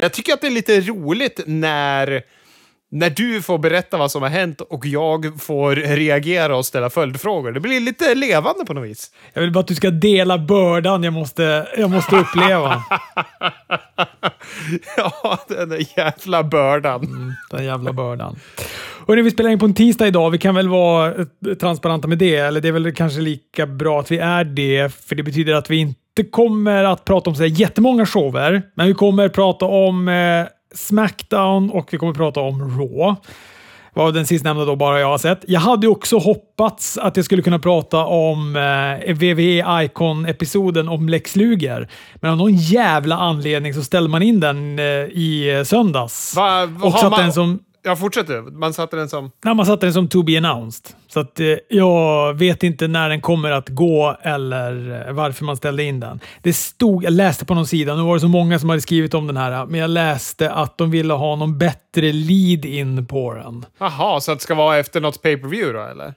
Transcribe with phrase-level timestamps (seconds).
[0.00, 2.22] Jag tycker att det är lite roligt när,
[2.90, 7.52] när du får berätta vad som har hänt och jag får reagera och ställa följdfrågor.
[7.52, 9.10] Det blir lite levande på något vis.
[9.32, 12.82] Jag vill bara att du ska dela bördan jag måste, jag måste uppleva.
[14.96, 17.04] ja, den där jävla bördan.
[17.04, 18.36] Mm, den jävla bördan.
[19.08, 20.30] Hörrni, vi spelar in på en tisdag idag.
[20.30, 24.00] Vi kan väl vara eh, transparenta med det, eller det är väl kanske lika bra
[24.00, 27.44] att vi är det, för det betyder att vi inte kommer att prata om så
[27.44, 30.46] jättemånga shower, men vi kommer att prata om eh,
[30.78, 33.20] Smackdown och vi kommer prata om Raw.
[33.94, 35.44] Var den sistnämnda då bara jag har sett.
[35.46, 41.36] Jag hade också hoppats att jag skulle kunna prata om eh, WWE Icon-episoden om Lex
[41.36, 41.88] Luger.
[42.14, 46.36] Men av någon jävla anledning så ställde man in den eh, i söndags.
[46.36, 48.42] Va, va, och satte den som jag fortsätter.
[48.42, 49.30] Man satte den som...
[49.44, 50.96] Ja, man satte den som to be announced.
[51.08, 55.56] Så att, eh, jag vet inte när den kommer att gå eller eh, varför man
[55.56, 56.20] ställde in den.
[56.42, 59.14] Det stod, jag läste på någon sida, nu var det så många som hade skrivit
[59.14, 63.66] om den här, men jag läste att de ville ha någon bättre lead-in på den.
[63.78, 66.14] Jaha, så att det ska vara efter något pay-per-view då, eller?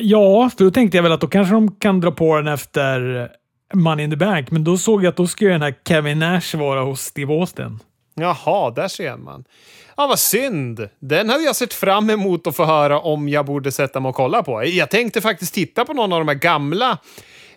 [0.00, 3.28] Ja, för då tänkte jag väl att då kanske de kan dra på den efter
[3.74, 6.56] Money in the Bank, men då såg jag att då skulle den här Kevin Nash
[6.56, 7.78] vara hos Steve Austin.
[8.14, 9.44] Jaha, där ser man.
[9.96, 10.88] Ja, vad synd.
[11.00, 14.14] Den hade jag sett fram emot att få höra om jag borde sätta mig och
[14.14, 14.64] kolla på.
[14.64, 16.98] Jag tänkte faktiskt titta på någon av de här gamla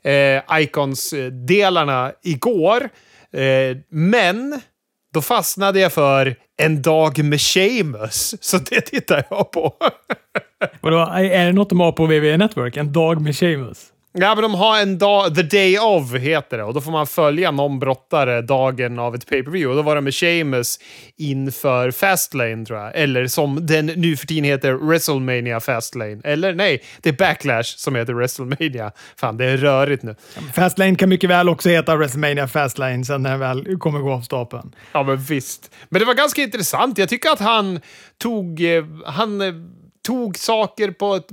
[0.04, 2.90] eh, Icons-delarna eh, igår.
[3.34, 4.62] Eh, men
[5.14, 9.74] då fastnade jag för En dag med Seamus, så det tittar jag på.
[10.82, 12.78] Vadå, är det något de har på WWE Network?
[12.78, 13.86] En dag med Seamus?
[14.14, 17.08] Ja, men de har en dag, the day of heter det, och då får man
[17.08, 19.70] följa någon brottare dagen av ett pay-per-view.
[19.70, 20.80] Och då var det med Sheamus
[21.18, 22.96] inför Fastlane, tror jag.
[22.96, 26.22] Eller som den nu för tiden heter WrestleMania Fastlane.
[26.24, 28.92] Eller nej, det är Backlash som heter WrestleMania.
[29.18, 30.16] Fan, det är rörigt nu.
[30.56, 34.22] Fastlane kan mycket väl också heta WrestleMania Fastlane sen när den väl kommer gå av
[34.22, 34.76] stapeln.
[34.92, 35.72] Ja, men visst.
[35.90, 36.98] Men det var ganska intressant.
[36.98, 37.80] Jag tycker att han
[38.18, 38.62] tog...
[38.62, 39.54] Eh, han eh,
[40.08, 41.28] tog saker på ett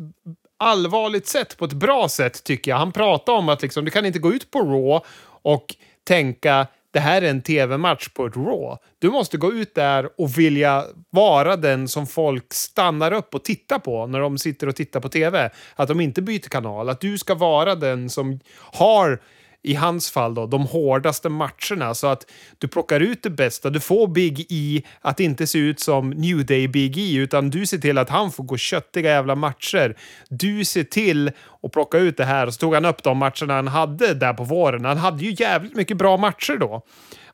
[0.58, 2.78] allvarligt sätt, på ett bra sätt tycker jag.
[2.78, 5.06] Han pratar om att liksom, du kan inte gå ut på Raw
[5.42, 6.66] och tänka
[6.96, 8.76] det här är en tv-match på ett Raw.
[8.98, 13.78] Du måste gå ut där och vilja vara den som folk stannar upp och tittar
[13.78, 15.50] på när de sitter och tittar på tv.
[15.74, 16.88] Att de inte byter kanal.
[16.88, 19.20] Att du ska vara den som har
[19.62, 22.26] i hans fall då, de hårdaste matcherna så att
[22.58, 23.70] du plockar ut det bästa.
[23.70, 27.66] Du får Big E att inte se ut som New Day Big E utan du
[27.66, 29.96] ser till att han får gå köttiga jävla matcher.
[30.28, 31.30] Du ser till
[31.62, 34.32] att plocka ut det här och så tog han upp de matcherna han hade där
[34.34, 34.84] på våren.
[34.84, 36.82] Han hade ju jävligt mycket bra matcher då.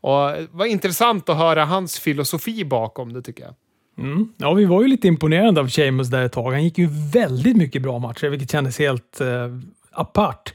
[0.01, 3.55] Och eh, det var intressant att höra hans filosofi bakom det tycker jag.
[3.99, 4.29] Mm.
[4.37, 6.53] Ja, vi var ju lite imponerade av Seamus där ett tag.
[6.53, 9.29] Han gick ju väldigt mycket bra matcher, vilket kändes helt eh,
[9.95, 10.53] apart.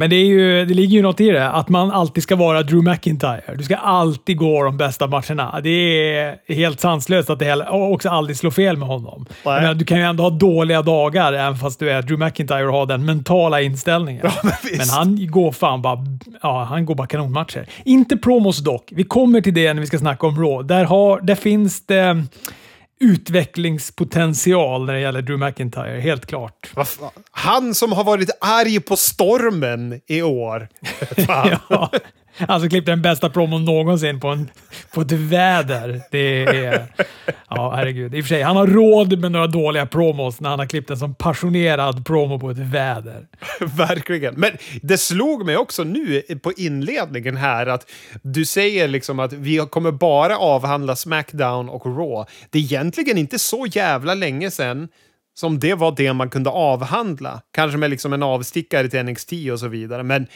[0.00, 2.62] Men det, är ju, det ligger ju något i det, att man alltid ska vara
[2.62, 3.54] Drew McIntyre.
[3.56, 5.60] Du ska alltid gå de bästa matcherna.
[5.62, 9.26] Det är helt sanslöst att det heller, också aldrig slå fel med honom.
[9.44, 12.72] Menar, du kan ju ändå ha dåliga dagar även fast du är Drew McIntyre och
[12.72, 14.22] har den mentala inställningen.
[14.24, 15.98] Ja, men, men, han går fan bara,
[16.42, 17.66] ja, han går bara kanonmatcher.
[17.84, 18.88] Inte promos dock.
[18.90, 20.74] Vi kommer till det när vi ska snacka om Raw.
[20.74, 22.24] Där, har, där finns det
[23.00, 26.70] utvecklingspotential när det gäller Drew McIntyre, helt klart.
[27.30, 30.68] Han som har varit arg på stormen i år.
[31.68, 31.90] ja,
[32.38, 34.50] Alltså klippte den bästa promon någonsin på, en,
[34.94, 36.00] på ett väder.
[36.10, 36.86] Det är...
[37.48, 38.14] Ja, herregud.
[38.14, 40.90] I och för sig, han har råd med några dåliga promos när han har klippt
[40.90, 43.26] en sån passionerad promo på ett väder.
[43.60, 44.34] Verkligen.
[44.34, 44.50] Men
[44.82, 47.90] det slog mig också nu på inledningen här att
[48.22, 52.30] du säger liksom att vi kommer bara avhandla Smackdown och Raw.
[52.50, 54.88] Det är egentligen inte så jävla länge sedan
[55.34, 57.40] som det var det man kunde avhandla.
[57.54, 60.02] Kanske med liksom en avstickare till NXT och så vidare.
[60.02, 60.26] Men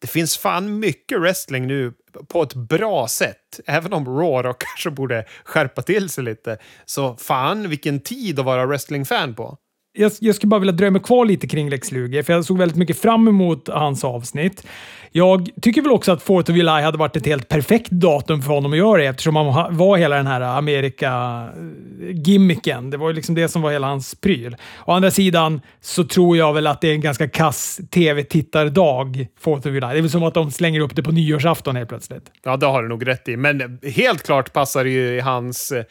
[0.00, 1.92] det finns fan mycket wrestling nu
[2.28, 3.60] på ett bra sätt.
[3.66, 6.58] Även om Raw kanske borde skärpa till sig lite.
[6.84, 9.58] Så fan vilken tid att vara wrestlingfan på
[9.96, 12.58] jag, jag skulle bara vilja dröja mig kvar lite kring Lex Luger, för jag såg
[12.58, 14.66] väldigt mycket fram emot hans avsnitt.
[15.16, 18.52] Jag tycker väl också att 4th of July hade varit ett helt perfekt datum för
[18.52, 22.84] honom att göra det, eftersom han var hela den här Amerika-gimmicken.
[22.84, 24.56] Eh, det var ju liksom det som var hela hans pryl.
[24.84, 29.58] Å andra sidan så tror jag väl att det är en ganska kass tv-tittardag, 4th
[29.58, 29.80] of July.
[29.80, 32.30] Det är väl som att de slänger upp det på nyårsafton helt plötsligt.
[32.44, 35.72] Ja, det har du nog rätt i, men helt klart passar det ju i hans
[35.72, 35.84] eh,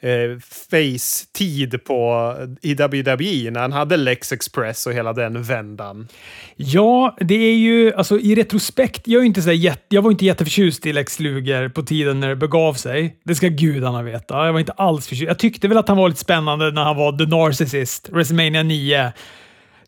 [0.00, 0.38] eh,
[0.70, 2.32] face-tid på,
[2.62, 6.08] i WWE när han hade Lex Express och hela den vändan.
[6.56, 9.08] Ja, det är ju alltså i retrospekt.
[9.08, 12.28] Jag, är inte så jätte, jag var inte jätteförtjust i Lex Luger på tiden när
[12.28, 13.16] det begav sig.
[13.24, 14.46] Det ska gudarna veta.
[14.46, 15.28] Jag var inte alls förtjust.
[15.28, 19.12] Jag tyckte väl att han var lite spännande när han var The Narcissist, WrestleMania 9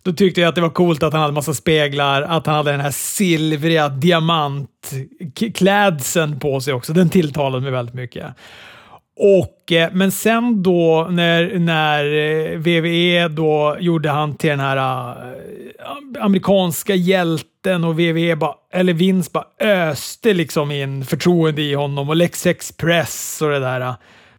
[0.03, 2.71] Då tyckte jag att det var coolt att han hade massa speglar, att han hade
[2.71, 6.93] den här silvriga diamantklädseln på sig också.
[6.93, 8.35] Den tilltalade mig väldigt mycket.
[9.21, 14.77] Och, eh, men sen då när, när eh, VVE då gjorde han till den här
[14.77, 22.09] eh, amerikanska hjälten och VVE bara, eller Vince bara öste liksom in förtroende i honom
[22.09, 23.95] och Lex Express och det där.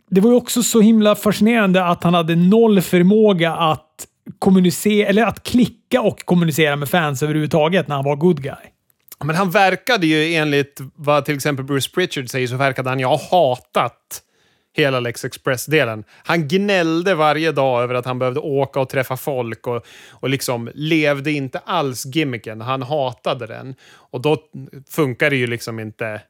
[0.10, 4.08] Det var ju också så himla fascinerande att han hade noll förmåga att
[4.40, 8.54] kommunicera, eller att klicka och kommunicera med fans överhuvudtaget när han var good guy.
[9.24, 13.06] Men han verkade ju enligt vad till exempel Bruce Pritchard säger så verkade han ju
[13.06, 14.24] ha hatat
[14.78, 16.04] hela Lex Express-delen.
[16.24, 20.72] Han gnällde varje dag över att han behövde åka och träffa folk och, och liksom
[20.74, 22.62] levde inte alls gimmicken.
[22.62, 23.76] Han hatade den.
[23.92, 24.38] Och då
[24.90, 26.22] funkar det ju liksom inte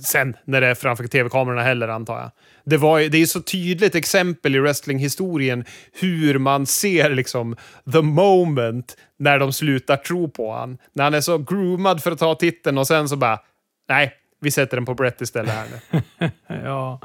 [0.00, 2.30] sen när det är framför tv-kamerorna heller, antar jag.
[2.64, 7.56] Det, var, det är så tydligt exempel i wrestlinghistorien hur man ser liksom
[7.92, 10.78] the moment när de slutar tro på han.
[10.92, 13.40] När han är så groomad för att ta titeln och sen så bara,
[13.88, 16.30] nej, vi sätter den på Brett istället här nu.
[16.64, 17.00] ja,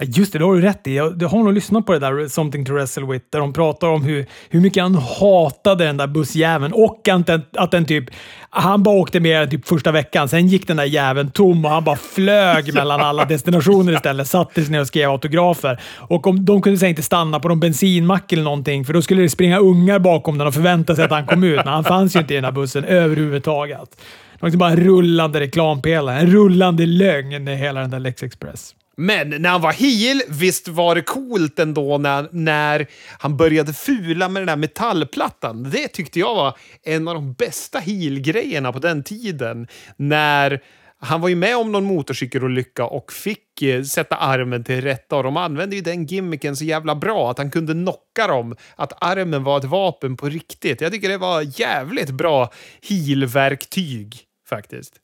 [0.00, 0.96] just det, det har du rätt i.
[0.96, 4.02] Jag, har nog lyssnat på det där Something to Wrestle With, där de pratar om
[4.02, 8.04] hur, hur mycket han hatade den där bussjäveln och att den, att den typ...
[8.50, 11.84] Han bara åkte med typ första veckan, sen gick den där jäveln tom och han
[11.84, 14.28] bara flög mellan alla destinationer istället.
[14.28, 15.80] Satte sig ner och skrev autografer.
[15.96, 19.22] Och om, de kunde säga inte stanna på någon bensinmack eller någonting, för då skulle
[19.22, 21.56] det springa ungar bakom den och förvänta sig att han kom ut.
[21.56, 23.96] Men han fanns ju inte i den här bussen överhuvudtaget.
[24.38, 26.18] Det var liksom bara en rullande reklampelare.
[26.18, 28.74] En rullande lögn i hela den där Lex Express.
[28.96, 32.86] Men när han var heel, visst var det coolt ändå när, när
[33.18, 35.70] han började fula med den där metallplattan.
[35.70, 39.66] Det tyckte jag var en av de bästa heel-grejerna på den tiden.
[39.96, 40.60] När
[41.00, 45.22] han var ju med om någon motorcykelolycka och fick eh, sätta armen till rätta och
[45.22, 48.56] de använde ju den gimmicken så jävla bra att han kunde knocka dem.
[48.76, 50.80] Att armen var ett vapen på riktigt.
[50.80, 52.52] Jag tycker det var jävligt bra
[52.88, 54.94] heel-verktyg faktiskt.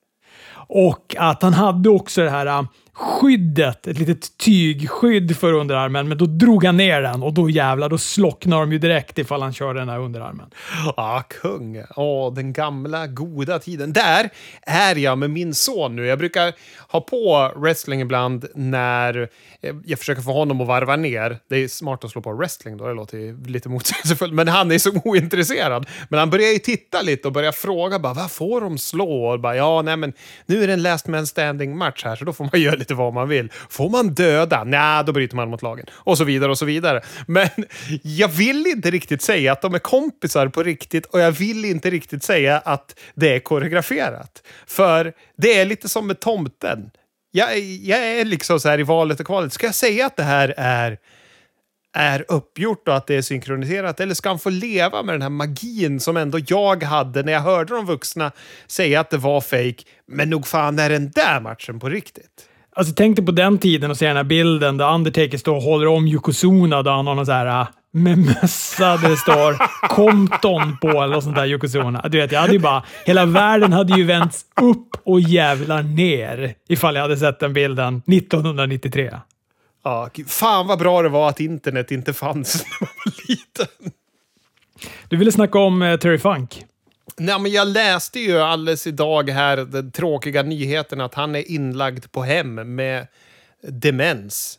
[0.69, 2.63] Och att han hade också det här äh,
[2.95, 7.89] skyddet, ett litet tygskydd för underarmen, men då drog han ner den och då jävlar,
[7.89, 10.51] då slocknar de ju direkt ifall han kör den här underarmen.
[10.97, 11.83] Ja, kung.
[11.97, 13.93] Åh, den gamla goda tiden.
[13.93, 14.31] Där
[14.63, 16.07] är jag med min son nu.
[16.07, 16.53] Jag brukar
[16.89, 19.29] ha på wrestling ibland när
[19.61, 21.39] eh, jag försöker få honom att varva ner.
[21.49, 24.79] Det är smart att slå på wrestling då, det låter lite motsägelsefullt, men han är
[24.79, 25.87] så ointresserad.
[26.09, 29.25] Men han börjar ju titta lite och börjar fråga bara, vad får de slå?
[29.25, 30.13] Och bara, ja, nej, men
[30.47, 32.95] nu är det en last man standing match här, så då får man göra lite
[32.95, 33.53] vad man vill.
[33.71, 34.65] Får man döda?
[34.65, 35.87] Nej, då bryter man mot lagen.
[35.93, 37.01] Och så vidare och så vidare.
[37.27, 37.49] Men
[38.03, 41.91] jag vill inte riktigt säga att de är kompisar på riktigt och jag vill inte
[41.91, 44.43] riktigt säga att det är koreograferat.
[44.67, 46.91] För det är lite som med tomten
[47.37, 49.53] jag, jag är liksom så här i valet och kvalet.
[49.53, 50.99] Ska jag säga att det här är,
[51.93, 54.01] är uppgjort och att det är synkroniserat?
[54.01, 57.41] Eller ska han få leva med den här magin som ändå jag hade när jag
[57.41, 58.33] hörde de vuxna
[58.67, 62.49] säga att det var fake Men nog fan är den där matchen på riktigt.
[62.77, 65.63] Alltså tänk dig på den tiden och se den här bilden där Undertaker står och
[65.63, 69.57] håller om Yokozuna då han har någon så här äh, med mössa där det står
[69.89, 72.09] Compton på eller något sånt där Yokozuna.
[72.09, 72.83] Du vet, jag hade ju bara...
[73.07, 78.03] Hela världen hade ju vänts upp och jävlar ner ifall jag hade sett den bilden
[78.07, 79.15] 1993.
[79.85, 83.93] Ja, fan vad bra det var att internet inte fanns när man var liten.
[85.09, 86.65] Du ville snacka om eh, Terry Funk.
[87.17, 92.13] Nej, men jag läste ju alldeles idag här den tråkiga nyheten att han är inlagd
[92.13, 93.07] på hem med
[93.69, 94.59] demens.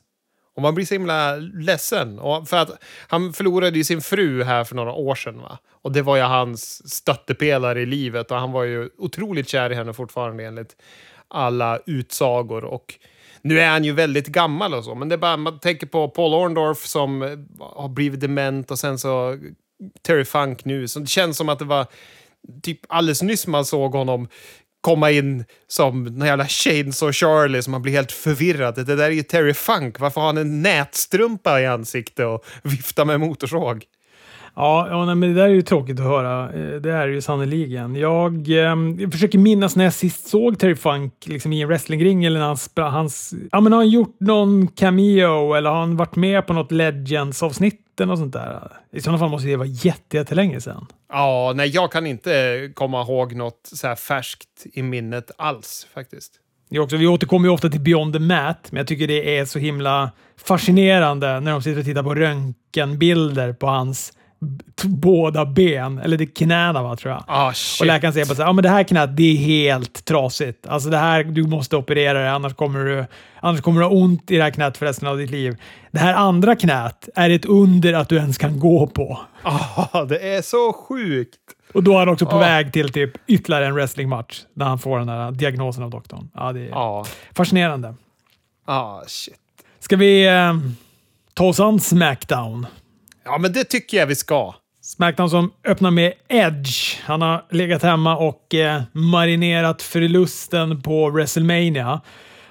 [0.55, 2.19] Och man blir så himla ledsen.
[2.19, 5.41] Och för att han förlorade ju sin fru här för några år sedan.
[5.41, 5.57] Va?
[5.71, 9.75] Och det var ju hans stöttepelare i livet och han var ju otroligt kär i
[9.75, 10.75] henne fortfarande enligt
[11.27, 12.65] alla utsagor.
[12.65, 12.93] Och
[13.41, 16.09] nu är han ju väldigt gammal och så, men det är bara, man tänker på
[16.09, 17.29] Paul Orndorff som eh,
[17.59, 19.37] har blivit dement och sen så
[20.01, 20.87] Terry Funk nu.
[20.87, 21.87] Så det känns som att det var
[22.63, 24.27] typ alldeles nyss man såg honom
[24.85, 28.75] komma in som den jävla Chainsaw Charlie som man blir helt förvirrad.
[28.75, 29.99] Det där är ju Terry Funk.
[29.99, 33.85] Varför har han en nätstrumpa i ansiktet och viftar med motorsåg?
[34.55, 36.53] Ja, ja nej, men det där är ju tråkigt att höra.
[36.53, 37.95] Eh, det är ju sannerligen.
[37.95, 42.25] Jag, eh, jag försöker minnas när jag sist såg Terry Funk liksom, i en wrestlingring
[42.25, 43.33] eller när hans, hans...
[43.51, 47.81] Ja, men har han gjort någon cameo eller har han varit med på något Legends-avsnitt
[47.99, 48.71] och sånt där?
[48.91, 50.85] I sådana fall måste det vara jättelänge sedan.
[51.09, 56.33] Ja, nej, jag kan inte komma ihåg något så här färskt i minnet alls faktiskt.
[56.69, 59.45] Det också, vi återkommer ju ofta till Beyond the Mat, men jag tycker det är
[59.45, 64.13] så himla fascinerande när de sitter och tittar på röntgenbilder på hans
[64.83, 67.23] båda ben, eller det knäna va, tror jag.
[67.27, 70.05] Ah, och läkaren säger bara så här, ah, men det här knät det är helt
[70.05, 70.67] trasigt.
[70.67, 73.05] Alltså det här, du måste operera det, annars kommer du,
[73.39, 75.57] annars kommer du ha ont i det här knät för resten av ditt liv.
[75.91, 79.19] Det här andra knät är ett under att du ens kan gå på.
[79.43, 81.37] Ah, det är så sjukt!
[81.73, 82.39] Och då är han också på Ja.
[82.39, 86.29] väg till typ ytterligare en wrestlingmatch när han får den där diagnosen av doktorn.
[86.33, 87.05] Ja, det är Ja.
[87.35, 87.93] fascinerande.
[88.65, 89.35] Ah, shit.
[89.79, 90.53] Ska vi eh,
[91.33, 92.67] ta oss an Smackdown?
[93.25, 94.53] Ja, men det tycker jag vi ska.
[94.81, 96.97] Smackdown som öppnar med Edge.
[97.03, 102.01] Han har legat hemma och eh, marinerat förlusten på WrestleMania.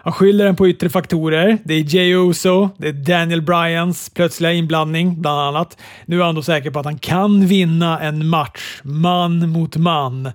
[0.02, 1.58] Han skyller den på yttre faktorer.
[1.64, 5.78] Det är Jay Uso, det är Daniel Bryans plötsliga inblandning bland annat.
[6.06, 10.32] Nu är han då säker på att han kan vinna en match man mot man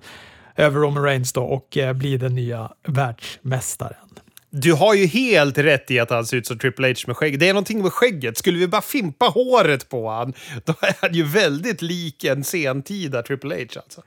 [0.56, 4.09] över Roman Reigns då och eh, bli den nya världsmästaren.
[4.50, 7.38] Du har ju helt rätt i att han ser ut som Triple H med skägg.
[7.38, 8.38] Det är någonting med skägget.
[8.38, 10.32] Skulle vi bara fimpa håret på han,
[10.64, 14.02] då är han ju väldigt lik en sentida Triple H alltså.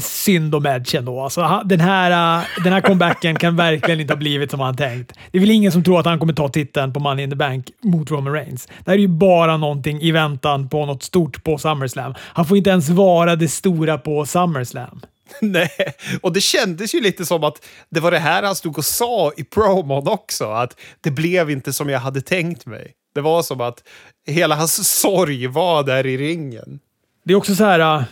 [0.00, 1.20] Synd om Edge ändå.
[1.20, 5.12] Alltså, den, här, äh, den här comebacken kan verkligen inte ha blivit som han tänkt.
[5.30, 7.36] Det är väl ingen som tror att han kommer ta titeln på Money in the
[7.36, 8.66] Bank mot Roman Reigns.
[8.66, 12.14] Det här är ju bara någonting i väntan på något stort på SummerSlam.
[12.18, 15.00] Han får inte ens vara det stora på SummerSlam.
[15.40, 15.70] Nej,
[16.22, 19.32] och det kändes ju lite som att det var det här han stod och sa
[19.36, 20.44] i promon också.
[20.50, 22.92] Att det blev inte som jag hade tänkt mig.
[23.14, 23.82] Det var som att
[24.26, 26.80] hela hans sorg var där i ringen.
[27.24, 27.80] Det är också så här...
[27.80, 28.02] Äh,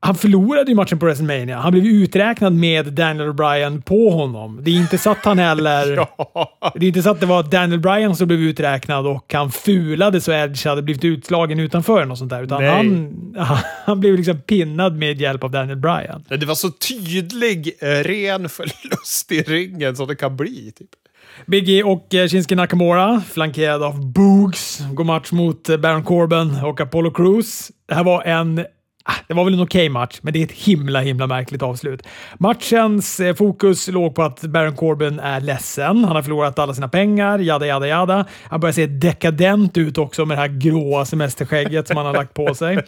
[0.00, 1.58] han förlorade ju matchen på WrestleMania.
[1.58, 4.60] Han blev uträknad med Daniel Bryan på honom.
[4.62, 5.96] Det är inte så att han heller...
[6.18, 6.72] Ja.
[6.74, 10.20] Det är inte så att det var Daniel Bryan som blev uträknad och han fulade
[10.20, 12.42] så Edge hade blivit utslagen utanför och sånt där.
[12.42, 12.70] Utan Nej.
[12.70, 16.24] han, han blev liksom pinnad med hjälp av Daniel Bryan.
[16.28, 20.72] Det var så tydlig, eh, ren förlust i ringen som det kan bli.
[20.76, 20.90] Typ.
[21.46, 26.64] Big E och eh, Shinsuke Nakamura, flankerad av Boogs, går match mot eh, Baron Corbin
[26.64, 27.70] och Apollo Crews.
[27.88, 28.66] Det här var en
[29.08, 32.02] Ah, det var väl en okej match, men det är ett himla, himla märkligt avslut.
[32.38, 36.04] Matchens eh, fokus låg på att Baron Corbin är ledsen.
[36.04, 38.26] Han har förlorat alla sina pengar, jada, jada, jada.
[38.42, 42.34] Han börjar se dekadent ut också med det här gråa semesterskägget som han har lagt
[42.34, 42.78] på sig.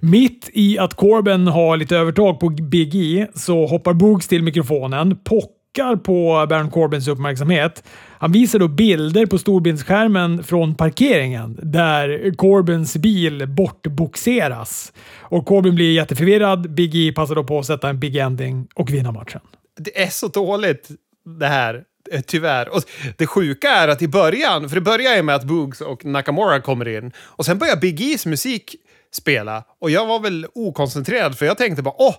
[0.00, 5.16] Mitt i att Corbin har lite övertag på Big E så hoppar Boogs till mikrofonen,
[5.24, 5.57] pockar
[5.96, 7.84] på Baron Corbins uppmärksamhet.
[8.18, 14.92] Han visar då bilder på storbildsskärmen från parkeringen där Corbins bil bortboxeras.
[15.20, 16.70] Och Corbin blir jätteförvirrad.
[16.70, 19.40] Big E passar då på att sätta en big ending och vinna matchen.
[19.78, 20.88] Det är så dåligt
[21.38, 22.68] det här, eh, tyvärr.
[22.68, 22.82] Och
[23.16, 26.60] det sjuka är att i början, för det börjar ju med att Boogs och Nakamura
[26.60, 28.76] kommer in och sen börjar Big E's musik
[29.12, 32.14] spela och jag var väl okoncentrerad för jag tänkte bara åh,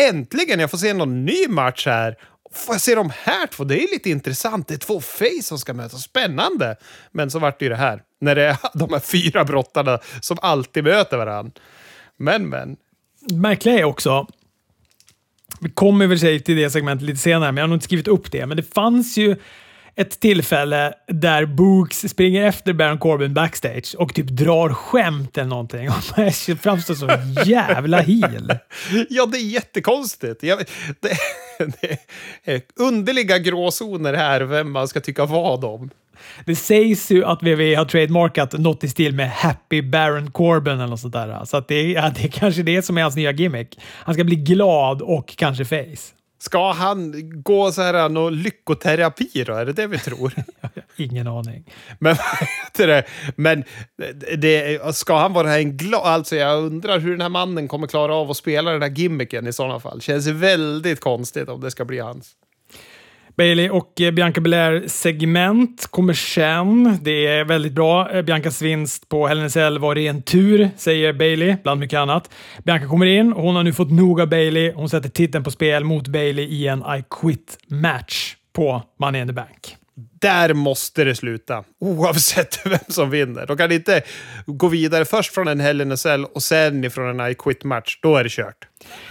[0.00, 2.16] äntligen jag får se någon ny match här.
[2.54, 3.64] Får jag se de här två?
[3.64, 4.68] Det är lite intressant.
[4.68, 6.02] Det är två face som ska mötas.
[6.02, 6.76] Spännande!
[7.12, 8.02] Men så vart det ju det här.
[8.20, 11.52] När det är de här fyra brottarna som alltid möter varandra.
[12.16, 12.76] Men, men.
[13.32, 14.26] märkliga är också,
[15.60, 18.08] vi kommer väl säga till det segmentet lite senare, men jag har nog inte skrivit
[18.08, 19.36] upp det, men det fanns ju
[19.96, 25.88] ett tillfälle där Books springer efter Baron Corbin backstage och typ drar skämt eller någonting.
[25.90, 27.08] Och framstår så
[27.44, 28.58] jävla heel.
[29.08, 30.42] Ja, det är jättekonstigt.
[30.42, 30.58] Jag,
[31.00, 31.16] det,
[31.80, 31.98] det
[32.44, 35.90] är underliga gråzoner här, vem man ska tycka vad om.
[36.46, 40.86] Det sägs ju att WWE har trademarkat något i stil med Happy Baron Corbin eller
[40.86, 41.44] något sånt där.
[41.44, 43.78] Så att det, ja, det är kanske det som är hans nya gimmick.
[43.80, 46.14] Han ska bli glad och kanske face.
[46.38, 47.12] Ska han
[47.42, 49.52] gå så här någon lyckoterapi då?
[49.52, 50.34] Är det det vi tror?
[50.96, 51.64] Ingen aning.
[51.98, 52.16] Men
[52.76, 53.04] det?
[53.36, 53.64] Men
[54.38, 56.02] det, ska han vara en glad...
[56.04, 59.46] Alltså jag undrar hur den här mannen kommer klara av att spela den här gimmicken
[59.46, 60.00] i sådana fall.
[60.00, 62.32] Känns väldigt konstigt om det ska bli hans.
[63.36, 66.98] Bailey och eh, Bianca Belair segment kommer sen.
[67.02, 68.10] Det är väldigt bra.
[68.10, 72.30] Eh, Biancas vinst på Hell in var ren tur, säger Bailey, bland mycket annat.
[72.64, 74.72] Bianca kommer in och hon har nu fått nog av Bailey.
[74.72, 79.32] Hon sätter titeln på spel mot Bailey i en I Quit-match på Money in the
[79.32, 79.76] Bank.
[80.20, 83.46] Där måste det sluta, oavsett vem som vinner.
[83.46, 84.02] De kan inte
[84.46, 87.98] gå vidare först från en Hell in a Cell och sen ifrån en I Quit-match.
[88.02, 88.68] Då är det kört.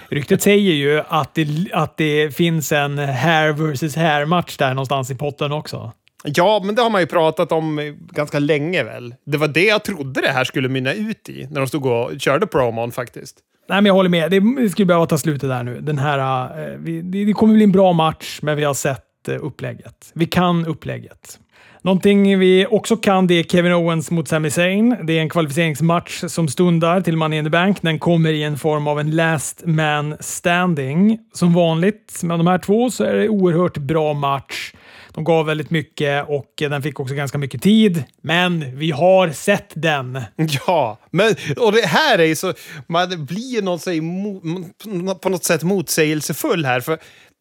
[0.10, 5.16] Ryktet säger ju att det, att det finns en hair versus hair-match där någonstans i
[5.16, 5.92] potten också.
[6.24, 9.16] Ja, men det har man ju pratat om ganska länge väl.
[9.26, 12.12] Det var det jag trodde det här skulle mynna ut i, när de stod och
[12.20, 13.38] körde promon faktiskt.
[13.70, 14.32] Nej, men jag håller med.
[14.32, 15.82] Det, skulle behöva ta slutet där nu.
[15.82, 20.12] Den här, eh, det kommer bli en bra match, men vi har sett Eh, upplägget.
[20.14, 21.40] Vi kan upplägget.
[21.82, 24.98] Någonting vi också kan det är Kevin Owens mot Sami Zayn.
[25.04, 27.82] Det är en kvalificeringsmatch som stundar till Money in the Bank.
[27.82, 31.20] Den kommer i en form av en last man standing.
[31.34, 34.74] Som vanligt med de här två så är det oerhört bra match.
[35.14, 38.04] De gav väldigt mycket och den fick också ganska mycket tid.
[38.22, 40.22] Men vi har sett den.
[40.68, 42.54] Ja, men och det här är ju så...
[42.88, 46.80] Man blir någon, på något sätt motsägelsefull här.
[46.80, 46.98] För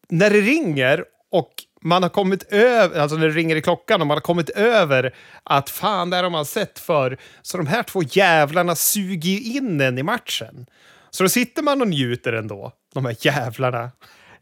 [0.09, 1.51] när det ringer och
[1.83, 5.15] man har kommit över, alltså när det ringer i klockan och man har kommit över
[5.43, 9.57] att fan, det här har man sett för så de här två jävlarna suger ju
[9.57, 10.65] in en i matchen.
[11.09, 13.91] Så då sitter man och njuter ändå, de här jävlarna.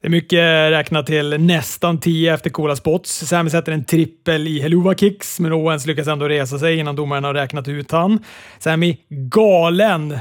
[0.01, 3.27] Det är mycket räknat till nästan 10 efter coola spots.
[3.27, 7.24] Sami sätter en trippel i Helluva kicks, men Owens lyckas ändå resa sig innan domaren
[7.24, 8.20] har räknat ut han.
[8.60, 10.20] Sami galen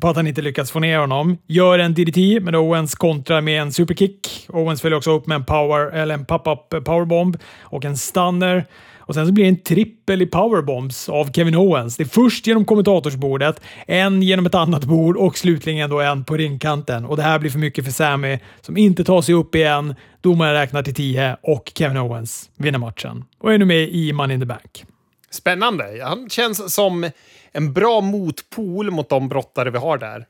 [0.00, 1.38] på att han inte lyckats få ner honom.
[1.46, 4.46] Gör en DDT, men Owens kontrar med en superkick.
[4.48, 8.64] Owens följer också upp med en, power, eller en pop-up powerbomb och en stunner.
[9.06, 11.96] Och sen så blir det en trippel i powerbombs av Kevin Owens.
[11.96, 16.36] Det är först genom kommentatorsbordet, en genom ett annat bord och slutligen då en på
[16.36, 17.04] ringkanten.
[17.04, 19.94] Och det här blir för mycket för Sammy som inte tar sig upp igen.
[20.20, 24.34] Domaren räknar till 10 och Kevin Owens vinner matchen och är nu med i Money
[24.34, 24.84] in the Bank.
[25.30, 25.84] Spännande.
[26.04, 27.10] Han känns som
[27.52, 30.24] en bra motpol mot de brottare vi har där.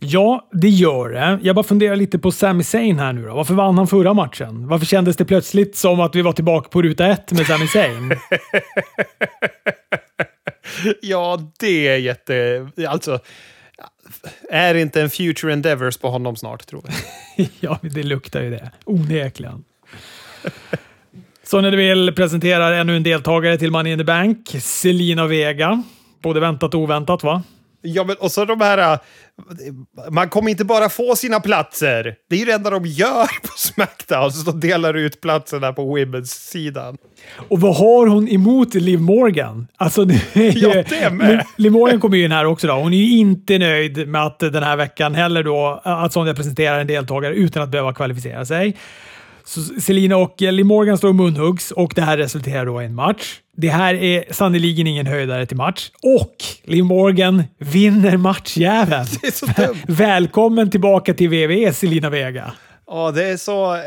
[0.00, 1.38] Ja, det gör det.
[1.42, 3.34] Jag bara funderar lite på Sami Zayn här nu då.
[3.34, 4.68] Varför vann han förra matchen?
[4.68, 8.12] Varför kändes det plötsligt som att vi var tillbaka på ruta ett med Sami Zayn?
[11.00, 12.68] ja, det är jätte...
[12.88, 13.20] Alltså,
[14.50, 17.48] är det inte en future endeavors på honom snart, tror jag.
[17.60, 18.70] ja, det luktar ju det.
[18.84, 19.64] Onekligen.
[21.42, 25.82] Så när du vill presenterar ännu en deltagare till Money in the Bank, Selina Vega.
[26.22, 27.42] Både väntat och oväntat, va?
[27.82, 28.92] Ja, men och så de här...
[28.92, 28.98] Äh,
[30.10, 32.14] man kommer inte bara få sina platser.
[32.30, 35.96] Det är ju det enda de gör på Smackdown, så de delar ut platserna på
[35.96, 36.96] Women's-sidan.
[37.48, 39.66] Och vad har hon emot Liv Morgan?
[39.76, 41.44] Alltså, det ju, ja, det med.
[41.56, 42.66] Liv Morgan kommer ju in här också.
[42.66, 42.72] Då.
[42.72, 46.80] Hon är ju inte nöjd med att den här veckan heller då, att Sonja presenterar
[46.80, 48.76] en deltagare utan att behöva kvalificera sig.
[49.48, 52.94] Så Selina och Liv Morgan står och munhuggs och det här resulterar då i en
[52.94, 53.40] match.
[53.56, 55.90] Det här är sannoliken ingen höjdare till match.
[56.02, 59.06] Och Liv Morgan vinner matchjäveln.
[59.88, 62.52] Välkommen tillbaka till WWE, Selina Vega.
[62.90, 63.80] Ja, det är så eh,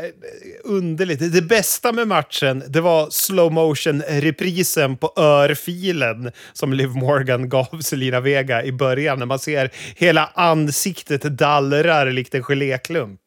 [0.64, 1.32] underligt.
[1.32, 8.20] Det bästa med matchen, det var slow motion-reprisen på örfilen som Liv Morgan gav Selina
[8.20, 9.18] Vega i början.
[9.18, 13.20] När man ser hela ansiktet dallrar likt en geléklump.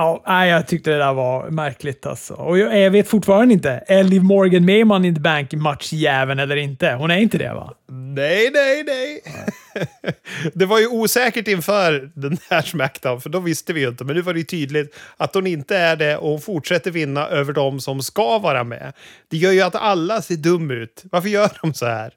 [0.00, 2.34] Ja, jag tyckte det där var märkligt alltså.
[2.34, 3.84] Och jag, jag vet fortfarande inte.
[3.86, 6.92] Är Liv Morgan med Money in the Bank matchjäveln eller inte?
[6.92, 7.74] Hon är inte det va?
[7.88, 9.22] Nej, nej, nej.
[10.54, 14.04] det var ju osäkert inför den här Smackdown, för då visste vi ju inte.
[14.04, 17.26] Men nu var det ju tydligt att hon inte är det och hon fortsätter vinna
[17.26, 18.92] över de som ska vara med.
[19.30, 21.02] Det gör ju att alla ser dum ut.
[21.10, 22.12] Varför gör de så här?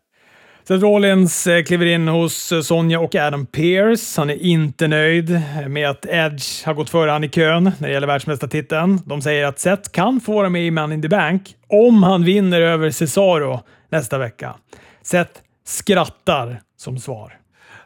[0.68, 4.22] Seth Rollins eh, kliver in hos eh, Sonja och Adam Pearce.
[4.22, 7.94] Han är inte nöjd med att Edge har gått före han i kön när det
[7.94, 9.02] gäller världsmästartiteln.
[9.06, 12.24] De säger att Seth kan få vara med i Man in the Bank om han
[12.24, 14.56] vinner över Cesaro nästa vecka.
[15.02, 17.38] Seth skrattar som svar.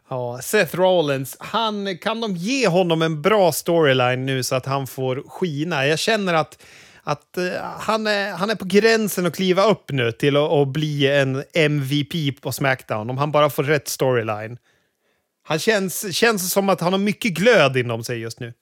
[0.09, 4.87] Ja, Seth Rollins, han, kan de ge honom en bra storyline nu så att han
[4.87, 5.87] får skina?
[5.87, 6.57] Jag känner att
[7.07, 10.67] att uh, han, är, han är på gränsen att kliva upp nu till att, att
[10.67, 14.57] bli en MVP på Smackdown om han bara får rätt storyline.
[15.43, 18.53] Han känns, känns som att han har mycket glöd inom sig just nu.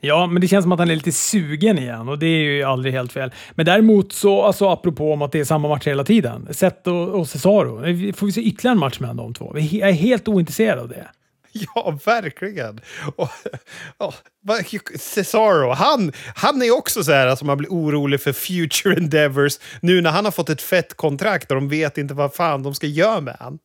[0.00, 2.62] Ja, men det känns som att han är lite sugen igen och det är ju
[2.62, 3.32] aldrig helt fel.
[3.54, 6.48] Men däremot så, alltså apropå om att det är samma match hela tiden.
[6.50, 7.76] Seth och, och Cesaro.
[8.12, 9.52] Får vi se ytterligare en match mellan de två?
[9.58, 11.08] Jag är helt ointresserad av det.
[11.74, 12.80] Ja, verkligen.
[13.16, 13.28] Och,
[13.96, 14.14] och,
[15.00, 20.00] Cesaro, han, han är också så här som man blir orolig för future endeavors nu
[20.00, 22.86] när han har fått ett fett kontrakt och de vet inte vad fan de ska
[22.86, 23.58] göra med han.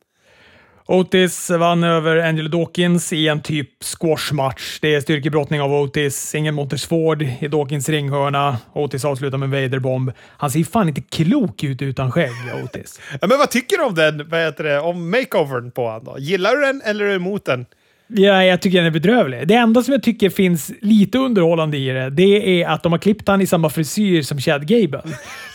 [0.86, 4.78] Otis vann över Angelo Dawkins i en typ squashmatch.
[4.80, 8.58] Det är styrkebrottning av Otis, ingen Montesford i Dawkins ringhörna.
[8.72, 10.12] Otis avslutar med Vader-bomb.
[10.36, 12.32] Han ser fan inte klok ut utan skägg,
[12.64, 13.00] Otis.
[13.20, 16.14] ja, men vad tycker du om den, vad heter det, om makeovern på honom?
[16.18, 17.66] Gillar du den eller är du emot den?
[18.12, 19.48] Ja, jag tycker den är bedrövlig.
[19.48, 22.98] Det enda som jag tycker finns lite underhållande i det, det är att de har
[22.98, 25.02] klippt han i samma frisyr som Chad Gable.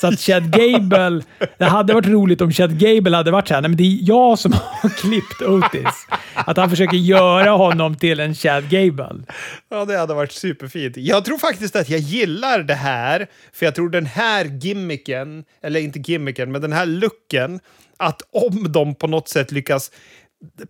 [0.01, 1.21] Så att Chad Gable...
[1.57, 4.39] Det hade varit roligt om Chad Gable hade varit såhär, nej men det är jag
[4.39, 6.07] som har klippt Otis.
[6.33, 9.23] Att han försöker göra honom till en Chad Gable.
[9.69, 10.97] Ja, det hade varit superfint.
[10.97, 15.79] Jag tror faktiskt att jag gillar det här, för jag tror den här gimmicken, eller
[15.79, 17.59] inte gimmicken, men den här looken,
[17.97, 19.91] att om de på något sätt lyckas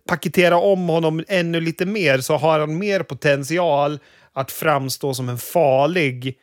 [0.08, 3.98] paketera om honom ännu lite mer så har han mer potential
[4.32, 6.38] att framstå som en farlig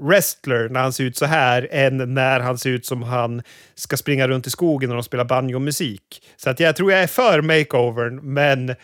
[0.00, 3.42] wrestler när han ser ut så här än när han ser ut som han
[3.74, 6.22] ska springa runt i skogen och spelar banjo-musik.
[6.36, 8.74] Så att jag tror jag är för makeovern, men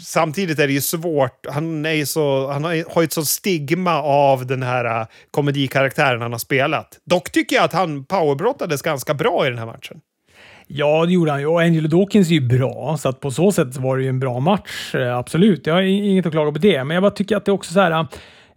[0.00, 1.46] samtidigt är det ju svårt.
[1.46, 6.32] Han, är så, han har ju ett sånt stigma av den här äh, komedikaraktären han
[6.32, 6.98] har spelat.
[7.04, 10.00] Dock tycker jag att han powerbrottades ganska bra i den här matchen.
[10.66, 11.46] Ja, det gjorde han ju.
[11.46, 14.20] Och Angelo Dawkins är ju bra, så att på så sätt var det ju en
[14.20, 14.94] bra match.
[14.94, 16.84] Eh, absolut, jag har inget att klaga på det.
[16.84, 18.06] Men jag bara tycker att det är också så här...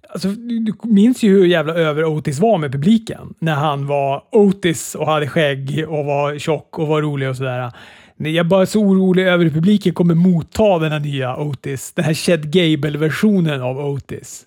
[0.09, 3.33] Alltså, du minns ju hur jävla över Otis var med publiken.
[3.39, 7.71] När han var Otis och hade skägg och var tjock och var rolig och sådär.
[8.17, 11.91] Jag är bara så orolig över hur publiken kommer motta den här nya Otis.
[11.93, 14.43] Den här Ched Gable-versionen av Otis.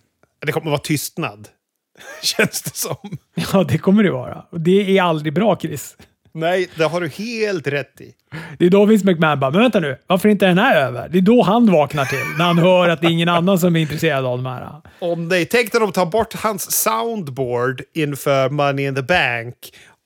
[0.47, 1.49] Det kommer vara tystnad.
[2.23, 3.19] Känns det som.
[3.53, 4.45] Ja, det kommer det vara.
[4.51, 5.97] Och det är aldrig bra, Chris.
[6.33, 8.13] Nej, det har du helt rätt i.
[8.59, 11.09] Det är då Vince McMahon bara, men vänta nu, varför är inte den här över?
[11.09, 13.77] Det är då han vaknar till, när han hör att det är ingen annan som
[13.77, 14.69] är intresserad av de här.
[14.99, 19.55] Om nej, tänk när de tar bort hans soundboard inför Money in the Bank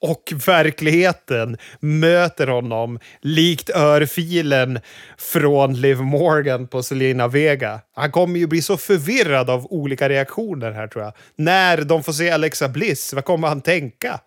[0.03, 4.79] och verkligheten möter honom likt örfilen
[5.19, 7.81] från Liv Morgan på Selena Vega.
[7.95, 11.13] Han kommer ju bli så förvirrad av olika reaktioner här tror jag.
[11.37, 14.21] När de får se Alexa Bliss, vad kommer han tänka?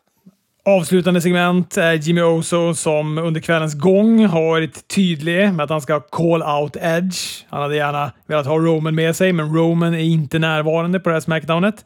[0.68, 5.82] Avslutande segment är Jimmy Oso som under kvällens gång har varit tydlig med att han
[5.82, 7.18] ska call out Edge.
[7.50, 11.16] Han hade gärna velat ha Roman med sig, men Roman är inte närvarande på det
[11.16, 11.86] här Smackdownet.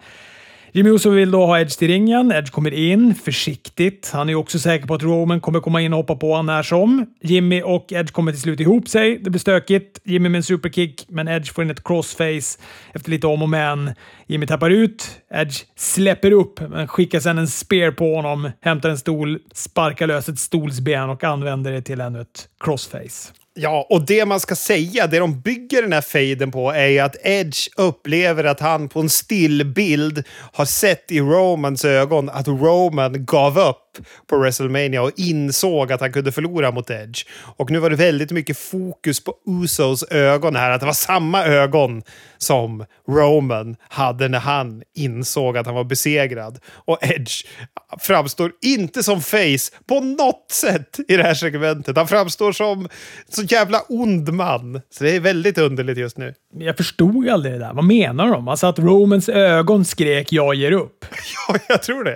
[0.72, 2.32] Jimmy Uso vill då ha Edge till ringen.
[2.32, 4.10] Edge kommer in försiktigt.
[4.14, 6.64] Han är också säker på att Roman kommer komma in och hoppa på honom när
[6.64, 7.06] som.
[7.22, 9.18] Jimmy och Edge kommer till slut ihop sig.
[9.18, 10.00] Det blir stökigt.
[10.04, 12.60] Jimmy med en superkick, men Edge får in ett crossface
[12.94, 13.94] efter lite om och men.
[14.28, 15.10] Jimmy tappar ut.
[15.34, 20.30] Edge släpper upp, men skickar sedan en spear på honom, hämtar en stol, sparkar lös
[20.30, 23.34] ett stolsben och använder det till ännu ett crossface.
[23.62, 27.15] Ja, och det man ska säga, det de bygger den här fejden på är att
[27.24, 33.60] Edge upplever att han på en stillbild har sett i Romans ögon att Roman gav
[33.60, 33.88] upp
[34.28, 37.25] på WrestleMania och insåg att han kunde förlora mot Edge.
[37.58, 41.45] Och nu var det väldigt mycket fokus på Usos ögon här, att det var samma
[41.45, 42.02] ögon
[42.38, 46.60] som Roman hade när han insåg att han var besegrad.
[46.69, 47.45] Och Edge
[47.99, 51.97] framstår inte som face på något sätt i det här segmentet.
[51.97, 52.89] Han framstår som
[53.30, 54.82] så jävla ond man.
[54.89, 56.34] Så det är väldigt underligt just nu.
[56.54, 57.73] Jag förstod aldrig det där.
[57.73, 58.47] Vad menar de?
[58.47, 61.06] Alltså att Romans ögon skrek “Jag ger upp”?
[61.47, 62.15] Ja, jag tror det.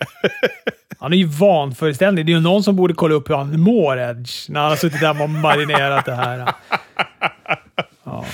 [1.03, 2.25] Han är ju vanföreställning.
[2.25, 4.77] Det är ju någon som borde kolla upp hur han mår, Edge, när han har
[4.77, 6.53] suttit där och marinerat det här.
[8.05, 8.25] Ja.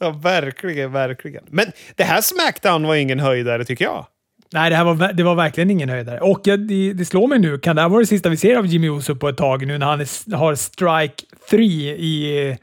[0.00, 1.44] ja, verkligen, verkligen.
[1.48, 4.06] Men det här Smackdown var ingen höjdare, tycker jag.
[4.52, 6.20] Nej, det här var, det var verkligen ingen höjdare.
[6.20, 8.66] Och det, det slår mig nu, kan det här vara det sista vi ser av
[8.66, 11.62] Jimmy Uso på ett tag nu när han är, har strike 3
[11.92, 12.58] i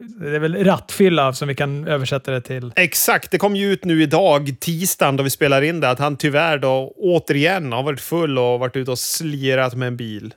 [0.00, 2.72] det är väl rattfylla som vi kan översätta det till.
[2.76, 6.16] Exakt, det kom ju ut nu idag, tisdagen, då vi spelar in det, att han
[6.16, 10.34] tyvärr då återigen har varit full och varit ute och slirat med en bil.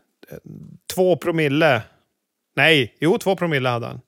[0.96, 1.82] Två promille.
[2.56, 4.02] Nej, jo, två promille hade han.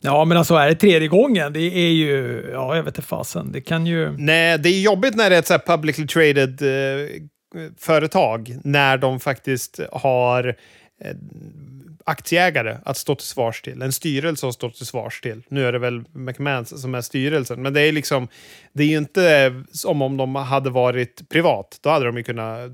[0.00, 1.52] Ja, men alltså är det tredje gången?
[1.52, 2.44] Det är ju...
[2.52, 3.52] Ja, jag vet inte fasen.
[3.52, 4.16] Det kan ju...
[4.18, 7.08] Nej, det är jobbigt när det är ett så här publicly traded eh,
[7.78, 8.58] företag.
[8.64, 10.48] När de faktiskt har
[11.04, 11.16] eh,
[12.12, 13.82] aktieägare att stå till svars till.
[13.82, 15.42] En styrelse att stå till svars till.
[15.48, 18.28] Nu är det väl McMahon som är styrelsen, men det är liksom...
[18.72, 21.78] Det är ju inte som om de hade varit privat.
[21.82, 22.70] Då hade de ju kunnat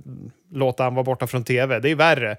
[0.53, 1.81] låta han vara borta från tv.
[1.81, 2.37] Det är värre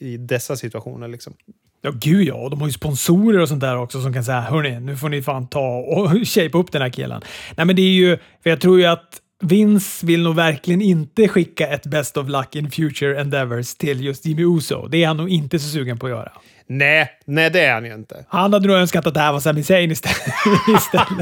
[0.00, 1.08] i dessa situationer.
[1.08, 1.34] Liksom.
[1.80, 2.48] Ja, gud ja.
[2.48, 5.22] De har ju sponsorer och sånt där också som kan säga hörni, nu får ni
[5.22, 7.22] fan ta och shape upp den här killen.
[7.56, 8.18] Nej, men det är ju...
[8.42, 12.56] För jag tror ju att Vince vill nog verkligen inte skicka ett Best of Luck
[12.56, 14.86] in Future Endeavors till just Jimmy Uso.
[14.88, 16.32] Det är han nog inte så sugen på att göra.
[16.66, 18.24] Nej, nej det är han ju inte.
[18.28, 20.16] Han hade nog önskat att det här var Sami Zayn istället.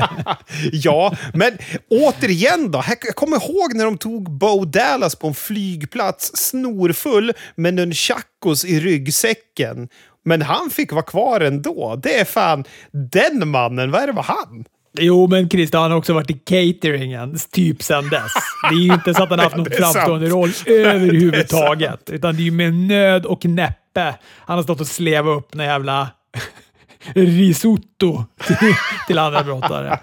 [0.73, 1.59] ja, men
[1.91, 2.85] återigen då.
[2.89, 8.81] Jag kommer ihåg när de tog Bo Dallas på en flygplats snorfull med nunchakos i
[8.81, 9.89] ryggsäcken.
[10.25, 12.01] Men han fick vara kvar ändå.
[12.03, 12.65] Det är fan
[13.13, 13.91] den mannen.
[13.91, 14.65] Vad är det med han?
[14.93, 18.33] Jo, men Christer han har också varit i cateringen typ sedan dess.
[18.71, 22.07] Det är ju inte så att han har haft någon framstående roll överhuvudtaget.
[22.07, 25.49] Det utan det är ju med nöd och näppe han har stått och slevat upp
[25.53, 26.09] den jävla
[27.15, 28.57] risotto till,
[29.07, 29.99] till andra brottare.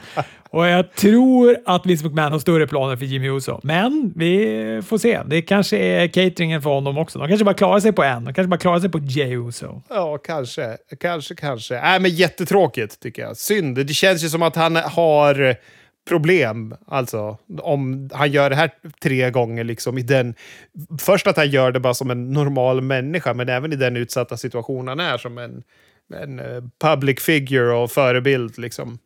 [0.57, 3.59] Och jag tror att Vince McMahon har större planer för Jimmy Uso.
[3.63, 5.21] Men vi får se.
[5.25, 7.19] Det kanske är cateringen för honom också.
[7.19, 8.23] De kanske bara klarar sig på en.
[8.23, 9.81] De kanske bara klarar sig på Jay Uso.
[9.89, 10.77] Ja, kanske.
[10.99, 11.75] Kanske, kanske.
[11.75, 13.37] Äh, men jättetråkigt tycker jag.
[13.37, 13.75] Synd.
[13.75, 15.55] Det känns ju som att han har
[16.07, 16.75] problem.
[16.87, 18.71] Alltså, om han gör det här
[19.03, 19.63] tre gånger.
[19.63, 20.35] Liksom, i den,
[20.99, 24.37] först att han gör det bara som en normal människa, men även i den utsatta
[24.37, 25.63] situation han är som en,
[26.13, 28.57] en eh, public figure och förebild.
[28.57, 28.99] Liksom.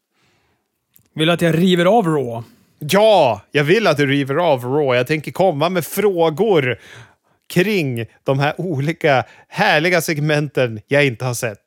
[1.13, 2.43] Vill du att jag river av Raw?
[2.79, 4.97] Ja, jag vill att du river av Raw.
[4.97, 6.79] Jag tänker komma med frågor
[7.53, 11.57] kring de här olika härliga segmenten jag inte har sett.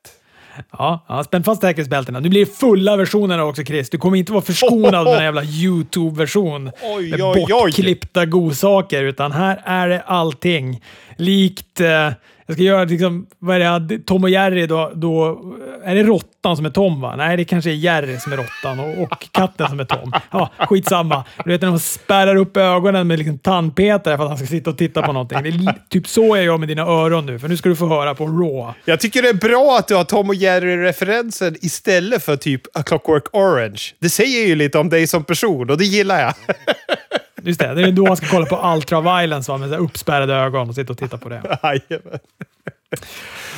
[0.71, 2.21] Ja, ja spänn fast säkerhetsbältena.
[2.21, 3.91] Nu blir det fulla versioner också, Chris.
[3.91, 6.65] Du kommer inte vara förskonad med en jävla YouTube-version
[7.11, 10.83] med bortklippta godsaker, utan här är det allting.
[11.17, 11.81] Likt...
[11.81, 12.11] Eh,
[12.47, 15.43] jag ska göra liksom, vad är det, Tom och Jerry, då, då
[15.85, 17.17] är det råttan som är Tom va?
[17.17, 20.13] Nej, det kanske är Jerry som är råttan och, och katten som är Tom.
[20.31, 21.25] Ja, skitsamma.
[21.45, 24.71] Du vet när de spärrar upp ögonen med liksom tandpetare för att han ska sitta
[24.71, 25.43] och titta på någonting.
[25.43, 27.87] Det är, typ så är jag med dina öron nu, för nu ska du få
[27.87, 28.75] höra på Raw.
[28.85, 32.83] Jag tycker det är bra att du har Tom och Jerry-referensen istället för typ A
[32.83, 33.83] Clockwork Orange.
[33.99, 36.35] Det säger ju lite om dig som person och det gillar jag.
[37.45, 39.59] Just det, det är då han ska kolla på Ultra Violence va?
[39.59, 41.59] med så uppspärrade ögon och sitta och titta på det.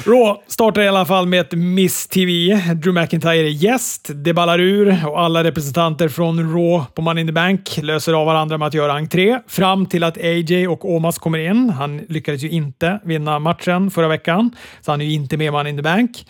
[0.04, 2.54] Raw startar i alla fall med ett Miss TV.
[2.74, 7.26] Drew McIntyre är gäst, det ballar ur och alla representanter från Raw på Money in
[7.26, 11.18] the Bank löser av varandra med att göra entré fram till att AJ och Omas
[11.18, 11.70] kommer in.
[11.70, 15.50] Han lyckades ju inte vinna matchen förra veckan, så han är ju inte med i
[15.50, 16.26] Money in the Bank.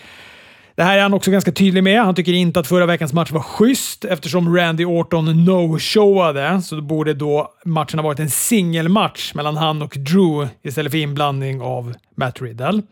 [0.77, 2.03] Det här är han också ganska tydlig med.
[2.03, 7.15] Han tycker inte att förra veckans match var schysst eftersom Randy Orton no-showade, så borde
[7.15, 12.43] då matchen ha varit en singelmatch mellan han och Drew istället för inblandning av Matt
[12.43, 12.83] Riddle.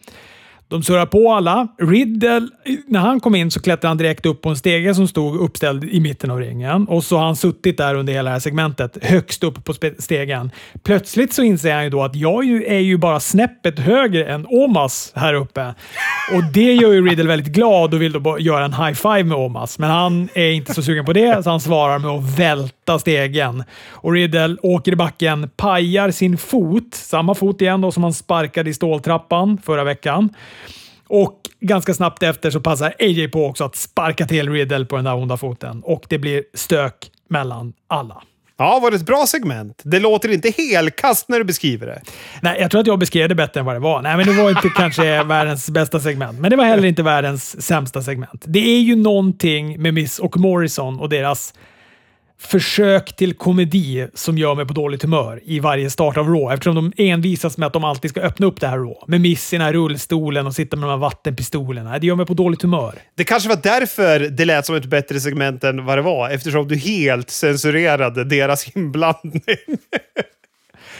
[0.74, 1.68] De surrar på alla.
[1.78, 2.48] Riddle,
[2.86, 5.84] när han kom in så klättrade han direkt upp på en stege som stod uppställd
[5.84, 6.88] i mitten av ringen.
[6.88, 10.50] Och så har han suttit där under hela det här segmentet, högst upp på stegen.
[10.82, 15.12] Plötsligt så inser han ju då att jag är ju bara snäppet högre än Omas
[15.14, 15.74] här uppe.
[16.34, 19.36] Och det gör ju Riddle väldigt glad och vill då göra en high five med
[19.36, 19.78] Omas.
[19.78, 23.64] Men han är inte så sugen på det, så han svarar med att välta stegen.
[23.88, 28.70] Och Riddle åker i backen, pajar sin fot, samma fot igen då som han sparkade
[28.70, 30.34] i ståltrappan förra veckan.
[31.08, 35.04] Och ganska snabbt efter så passar AJ på också att sparka till Riddle på den
[35.04, 38.22] där onda foten och det blir stök mellan alla.
[38.56, 39.82] Ja, var det ett bra segment?
[39.84, 42.02] Det låter inte helkast när du beskriver det.
[42.40, 44.02] Nej, jag tror att jag beskrev det bättre än vad det var.
[44.02, 47.62] Nej, men det var inte kanske världens bästa segment, men det var heller inte världens
[47.62, 48.44] sämsta segment.
[48.46, 51.54] Det är ju någonting med Miss och Morrison och deras
[52.40, 56.74] försök till komedi som gör mig på dåligt humör i varje start av Raw eftersom
[56.74, 58.94] de envisas med att de alltid ska öppna upp det här Raw.
[59.06, 61.98] Med Miss i den här rullstolen och sitta med de här vattenpistolerna.
[61.98, 62.94] Det gör mig på dåligt humör.
[63.14, 66.68] Det kanske var därför det lät som ett bättre segment än vad det var, eftersom
[66.68, 69.42] du helt censurerade deras inblandning.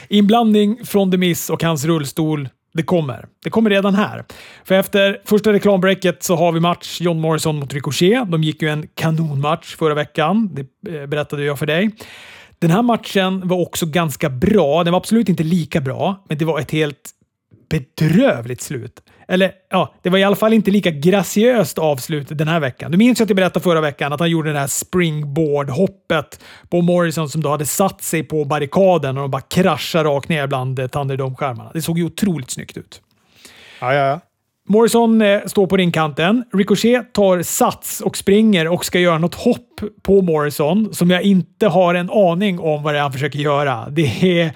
[0.09, 3.27] Inblandning från The Miss och hans rullstol det kommer.
[3.45, 4.25] Det kommer redan här.
[4.65, 8.31] För efter första reklambreaket så har vi match John Morrison mot Ricochet.
[8.31, 10.51] De gick ju en kanonmatch förra veckan.
[10.55, 11.91] Det eh, berättade jag för dig.
[12.59, 14.85] Den här matchen var också ganska bra.
[14.85, 17.11] Den var absolut inte lika bra, men det var ett helt
[17.71, 19.01] bedrövligt slut.
[19.29, 22.91] Eller ja, det var i alla fall inte lika graciöst avslut den här veckan.
[22.91, 27.29] Du minns att jag berättade förra veckan att han gjorde det här springboard-hoppet på Morrison
[27.29, 31.71] som då hade satt sig på barrikaden och de bara kraschade rakt ner bland Thunderdome-skärmarna.
[31.75, 33.01] Det såg ju otroligt snyggt ut.
[33.81, 34.21] Ja, ja, ja.
[34.69, 36.45] Morrison eh, står på ringkanten.
[36.53, 41.67] Ricochet tar sats och springer och ska göra något hopp på Morrison som jag inte
[41.67, 43.89] har en aning om vad det är han försöker göra.
[43.91, 44.53] Det är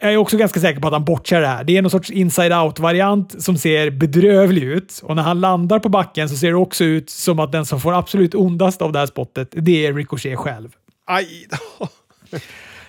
[0.00, 1.64] jag är också ganska säker på att han bortser det här.
[1.64, 5.00] Det är någon sorts inside-out-variant som ser bedrövlig ut.
[5.02, 7.80] Och när han landar på backen så ser det också ut som att den som
[7.80, 10.68] får absolut ondast av det här spottet, det är Ricochet själv.
[11.06, 11.46] Aj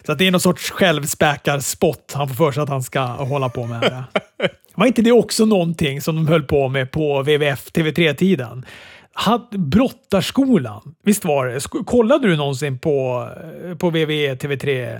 [0.05, 3.49] Så att det är någon sorts självspäkar-spott han får för sig att han ska hålla
[3.49, 4.03] på med.
[4.75, 8.65] Var inte det också någonting som de höll på med på WWF TV3-tiden?
[9.51, 11.85] Brottarskolan, visst var det?
[11.85, 13.29] Kollade du någonsin på,
[13.77, 14.99] på WWE TV3?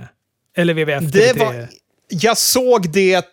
[0.56, 1.10] Eller WWF TV3?
[1.12, 1.68] Det var,
[2.08, 3.26] jag såg det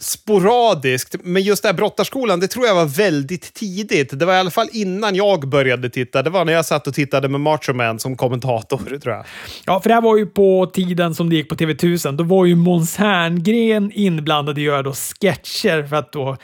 [0.00, 4.18] sporadiskt, men just det här brottarskolan, det tror jag var väldigt tidigt.
[4.18, 6.22] Det var i alla fall innan jag började titta.
[6.22, 9.24] Det var när jag satt och tittade med Macho Man som kommentator, tror jag.
[9.66, 12.16] Ja, för det här var ju på tiden som det gick på TV1000.
[12.16, 16.36] Då var ju Måns Herngren inblandad i att göra då sketcher för att då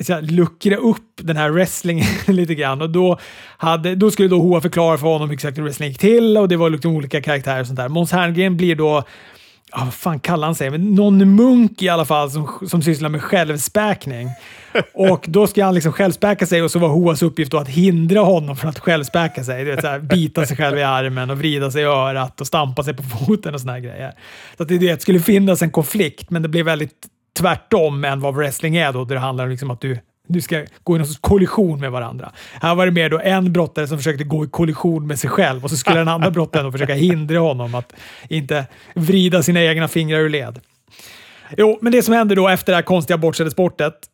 [0.00, 2.82] så luckra upp den här wrestlingen lite grann.
[2.82, 3.18] Och då,
[3.56, 6.56] hade, då skulle då Hoa förklara för honom hur exakt wrestling gick till och det
[6.56, 7.88] var liksom olika karaktärer och sånt där.
[7.88, 9.04] Måns Herngren blir då
[9.72, 10.78] ja, vad fan kallar han sig?
[10.78, 14.28] Någon munk i alla fall som, som sysslar med självspäkning.
[14.94, 18.20] Och då ska han liksom självspäka sig och så var Hoas uppgift då att hindra
[18.20, 19.64] honom från att självspäka sig.
[19.64, 22.82] Det så här, bita sig själv i armen och vrida sig i örat och stampa
[22.82, 24.12] sig på foten och såna här grejer.
[24.56, 27.06] Så att det, det skulle finnas en konflikt, men det blev väldigt
[27.38, 29.98] tvärtom än vad wrestling är då, där det handlar om liksom att du
[30.28, 32.32] du ska gå i någon sorts kollision med varandra.
[32.62, 35.64] Här var det mer då en brottare som försökte gå i kollision med sig själv
[35.64, 37.92] och så skulle den andra brottaren försöka hindra honom att
[38.28, 40.60] inte vrida sina egna fingrar ur led.
[41.56, 43.50] Jo, men det som händer då efter det här konstiga bortsedda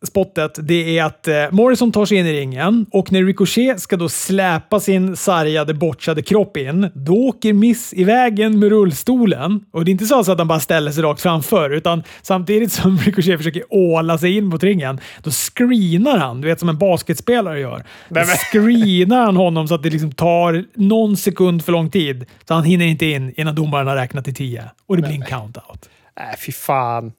[0.07, 3.97] spottet, det är att eh, Morrison tar sig in i ringen och när Ricochet ska
[3.97, 9.65] då släpa sin sargade, bortsade kropp in, då åker Miss i vägen med rullstolen.
[9.71, 12.99] Och det är inte så att han bara ställer sig rakt framför, utan samtidigt som
[13.05, 17.61] Ricochet försöker åla sig in mot ringen, då screenar han, du vet som en basketspelare
[17.61, 17.85] gör.
[18.09, 22.55] Då screenar han honom så att det liksom tar någon sekund för lång tid, så
[22.55, 24.65] han hinner inte in innan domaren har räknat till tio.
[24.87, 25.89] Och det blir en count-out.
[26.17, 27.13] Nej, äh, fy fan.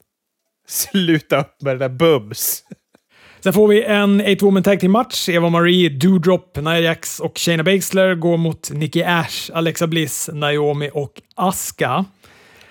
[0.68, 2.64] Sluta upp med det där bums.
[3.40, 5.30] Sen får vi en 8-woman tag team match.
[5.30, 10.90] Eva Marie, Doudrop, Nia Jax och Shayna Baszler går mot Nikki Ash, Alexa Bliss, Naomi
[10.94, 12.06] och Asuka.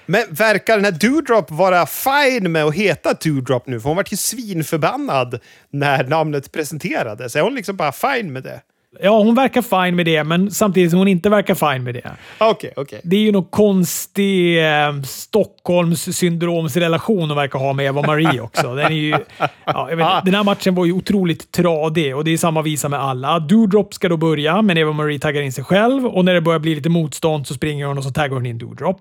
[0.07, 3.81] Men verkar den här Doudrop vara fine med att heta Doudrop nu?
[3.81, 7.37] För hon var ju svinförbannad när namnet presenterades.
[7.37, 8.61] Är hon liksom bara fine med det?
[9.03, 12.11] Ja, hon verkar fine med det, men samtidigt som hon inte verkar fine med det.
[12.51, 12.71] Okay.
[12.77, 13.01] Okay.
[13.05, 18.75] Det är ju någon konstig eh, Stockholms syndromsrelation hon verkar ha med Eva Marie också.
[18.75, 19.17] Den, är ju,
[19.65, 23.01] ja, vet, den här matchen var ju otroligt tradig och det är samma visa med
[23.01, 23.39] alla.
[23.39, 26.59] Doudrop ska då börja, men Eva Marie taggar in sig själv och när det börjar
[26.59, 29.01] bli lite motstånd så springer hon och så taggar hon in Doudrop.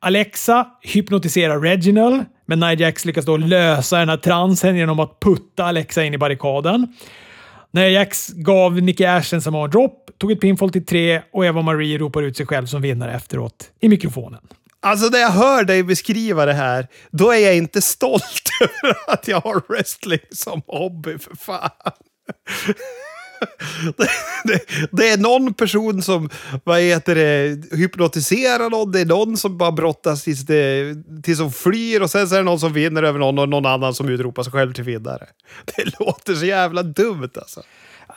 [0.00, 5.64] Alexa hypnotiserar Reginald, men Nia Jax lyckas då lösa den här transen genom att putta
[5.64, 6.94] Alexa in i barrikaden.
[7.70, 11.98] När Jax gav Nicky Ash en Samar-drop, tog ett pinfall till tre och Eva Marie
[11.98, 14.40] ropar ut sig själv som vinnare efteråt i mikrofonen.
[14.80, 19.28] Alltså när jag hör dig beskriva det här, då är jag inte stolt över att
[19.28, 21.70] jag har wrestling som hobby, för fan.
[23.96, 24.08] Det,
[24.44, 26.30] det, det, är någon person som
[26.64, 31.52] vad heter det, hypnotiserar någon, det är någon som bara brottas tills, det, tills de
[31.52, 34.08] flyr och sen så är det någon som vinner över någon och någon annan som
[34.08, 35.26] utropar sig själv till vinnare.
[35.64, 37.62] Det låter så jävla dumt alltså.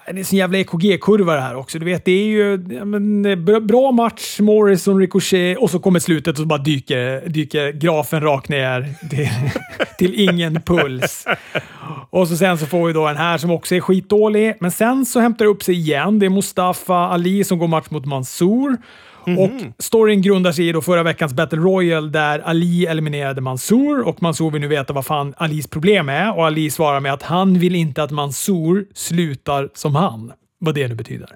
[0.06, 1.80] Det är en sån jävla EKG-kurva det här också.
[1.80, 6.00] Du vet, det är ju ja, men, eh, bra match, Morrison, Ricochet och så kommer
[6.00, 9.30] slutet och så bara dyker, dyker grafen rakt ner till,
[9.98, 11.26] till ingen puls.
[12.10, 15.06] Och så sen så får vi då en här som också är skitdålig, men sen
[15.06, 16.20] så hämtar det upp sig igen.
[16.20, 18.78] Det är Mustafa Ali som går match mot Mansour.
[19.26, 19.68] Mm -hmm.
[19.68, 24.22] Och storyn grundar sig i då förra veckans Battle Royal där Ali eliminerade Mansour och
[24.22, 27.60] Mansour vill nu veta vad fan Alis problem är och Ali svarar med att han
[27.60, 30.32] vill inte att Mansour slutar som han.
[30.60, 31.30] Vad det nu betyder.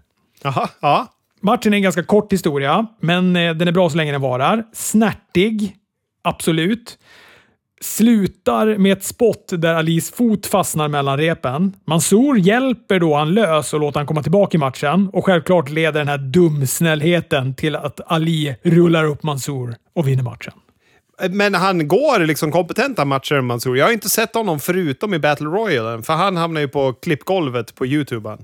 [0.44, 1.08] Aha, ja.
[1.42, 4.64] Matchen är en ganska kort historia, men eh, den är bra så länge den varar.
[4.74, 5.76] Snärtig,
[6.24, 6.98] absolut
[7.82, 11.74] slutar med ett spott där Alis fot fastnar mellan repen.
[11.86, 16.00] Mansour hjälper då han lös och låter han komma tillbaka i matchen och självklart leder
[16.00, 20.54] den här dumsnällheten till att Ali rullar upp Mansour och vinner matchen.
[21.30, 23.78] Men han går liksom kompetenta matcher, Mansour.
[23.78, 27.76] Jag har inte sett honom förutom i Battle Royale, för han hamnar ju på klippgolvet
[27.76, 28.38] på YouTube.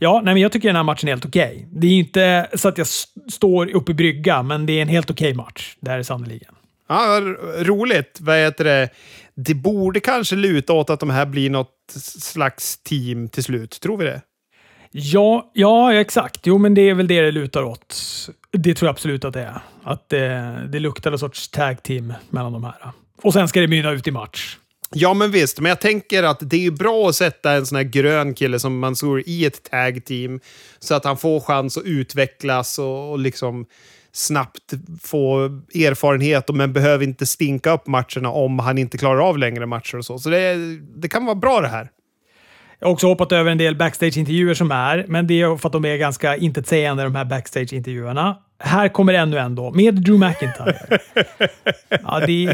[0.00, 1.54] Ja, nej, men jag tycker den här matchen är helt okej.
[1.56, 1.66] Okay.
[1.70, 2.86] Det är inte så att jag
[3.32, 5.76] står uppe i brygga, men det är en helt okej okay match.
[5.80, 6.54] Det är sannerligen.
[6.92, 7.20] Ja,
[7.58, 8.18] roligt.
[8.20, 8.88] Vad heter det?
[9.34, 13.80] Det borde kanske luta åt att de här blir något slags team till slut.
[13.80, 14.20] Tror vi det?
[14.90, 16.46] Ja, ja, exakt.
[16.46, 17.96] Jo, men det är väl det det lutar åt.
[18.50, 19.60] Det tror jag absolut att det är.
[19.84, 22.92] Att det, det luktar en sorts tag team mellan de här.
[23.22, 24.56] Och sen ska det mynna ut i match.
[24.94, 25.60] Ja, men visst.
[25.60, 28.78] Men jag tänker att det är bra att sätta en sån här grön kille som
[28.78, 30.40] Mansour i ett tag team
[30.78, 33.66] så att han får chans att utvecklas och, och liksom
[34.12, 34.72] snabbt
[35.02, 35.44] få
[35.74, 40.04] erfarenhet, men behöver inte stinka upp matcherna om han inte klarar av längre matcher och
[40.04, 40.18] så.
[40.18, 40.54] Så det,
[40.96, 41.90] det kan vara bra det här.
[42.78, 45.72] Jag har också hoppat över en del backstage-intervjuer som är, men det är för att
[45.72, 48.36] de är ganska intetsägande de här backstage-intervjuerna.
[48.64, 50.98] Här kommer ännu en då, med Drew McIntyre.
[51.88, 52.46] ja, det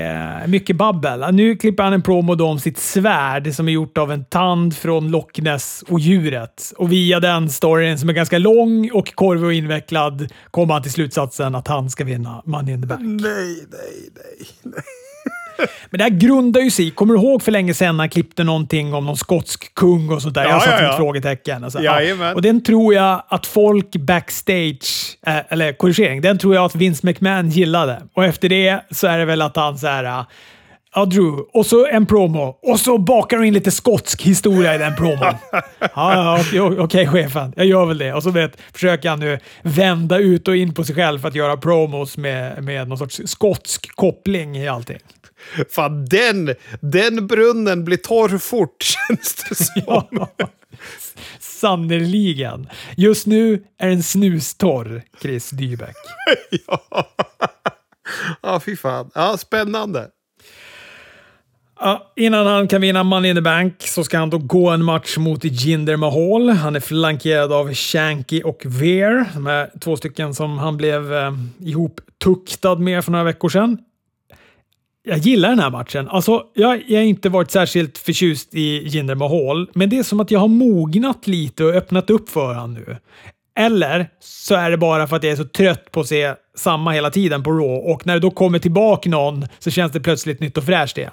[0.00, 1.34] är mycket babbel.
[1.34, 5.10] Nu klipper han en promo om sitt svärd som är gjort av en tand från
[5.10, 6.72] Loch Ness och djuret.
[6.76, 10.92] Och via den storyn som är ganska lång och korvig och invecklad kommer han till
[10.92, 13.00] slutsatsen att han ska vinna Money in the Bank.
[13.02, 14.46] Nej, nej, nej.
[14.62, 14.82] nej.
[15.90, 18.44] Men det här grundar ju sig Kommer du ihåg för länge sedan när han klippte
[18.44, 20.44] någonting om någon skotsk kung och sånt där?
[20.44, 20.90] Ja, jag satte ja, ja.
[20.90, 21.64] ett frågetecken.
[21.64, 22.34] Och, så, ja.
[22.34, 27.06] och den tror jag att folk backstage, äh, eller korrigering, den tror jag att Vince
[27.06, 28.02] McMahon gillade.
[28.14, 30.24] Och efter det så är det väl att han så här,
[30.96, 31.46] Ja, Drew.
[31.52, 32.58] Och så en promo.
[32.62, 35.18] Och så bakar du in lite skotsk historia i den promon.
[35.80, 37.52] ja, ja okej, okay, chefen.
[37.56, 38.12] Jag gör väl det.
[38.14, 41.34] Och så vet, försöker han nu vända ut och in på sig själv för att
[41.34, 44.98] göra promos med, med någon sorts skotsk koppling i allting.
[45.70, 50.06] Fan, den, den brunnen blir torr fort, känns det som.
[50.10, 50.48] ja,
[51.40, 52.68] sannerligen.
[52.96, 55.96] Just nu är den snustorr, Chris Dybeck.
[56.66, 56.80] ja.
[58.42, 59.10] ja, fy fan.
[59.14, 60.08] Ja, spännande.
[61.80, 64.84] Ja, innan han kan vinna Money in the Bank så ska han då gå en
[64.84, 66.50] match mot Jinder Mahal.
[66.50, 69.24] Han är flankerad av Shanky och Veer.
[69.34, 73.78] De är två stycken som han blev eh, ihoptuktad med för några veckor sedan
[75.08, 76.08] jag gillar den här matchen.
[76.08, 80.20] Alltså, jag, jag har inte varit särskilt förtjust i Jinder Mahal, men det är som
[80.20, 82.96] att jag har mognat lite och öppnat upp för honom nu.
[83.58, 86.90] Eller så är det bara för att jag är så trött på att se samma
[86.90, 90.40] hela tiden på Raw och när det då kommer tillbaka någon så känns det plötsligt
[90.40, 91.12] nytt och fräscht igen.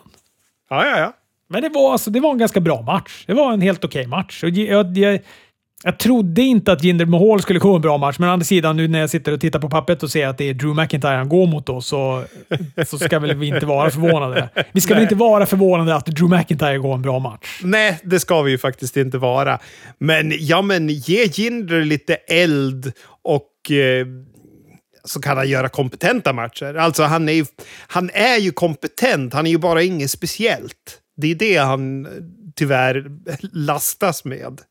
[0.70, 1.14] Ja, ja, ja.
[1.50, 3.24] Men det var, alltså, det var en ganska bra match.
[3.28, 4.44] Det var en helt okej okay match.
[4.44, 5.20] Och jag, jag,
[5.84, 8.78] Jag trodde inte att Jinder Mahal skulle få en bra match, men å andra sidan
[8.78, 11.16] nu när jag sitter och tittar på pappret och ser att det är Drew McIntyre
[11.16, 12.24] han går mot då, så,
[12.88, 14.50] så ska väl vi inte vara förvånade.
[14.72, 17.62] Vi ska väl inte vara förvånade att Drew McIntyre går en bra match.
[17.64, 19.60] Nej, det ska vi ju faktiskt inte vara.
[19.98, 22.92] Men ja, men ge Jinder lite eld
[23.24, 24.08] och eh,
[25.04, 26.76] så kan han göra kompetenta matcher.
[26.76, 27.46] Alltså, han är, ju,
[27.88, 31.00] han är ju kompetent, han är ju bara inget speciellt.
[31.18, 32.08] Det är det han
[32.56, 33.06] tyvärr
[33.52, 34.62] lastas med.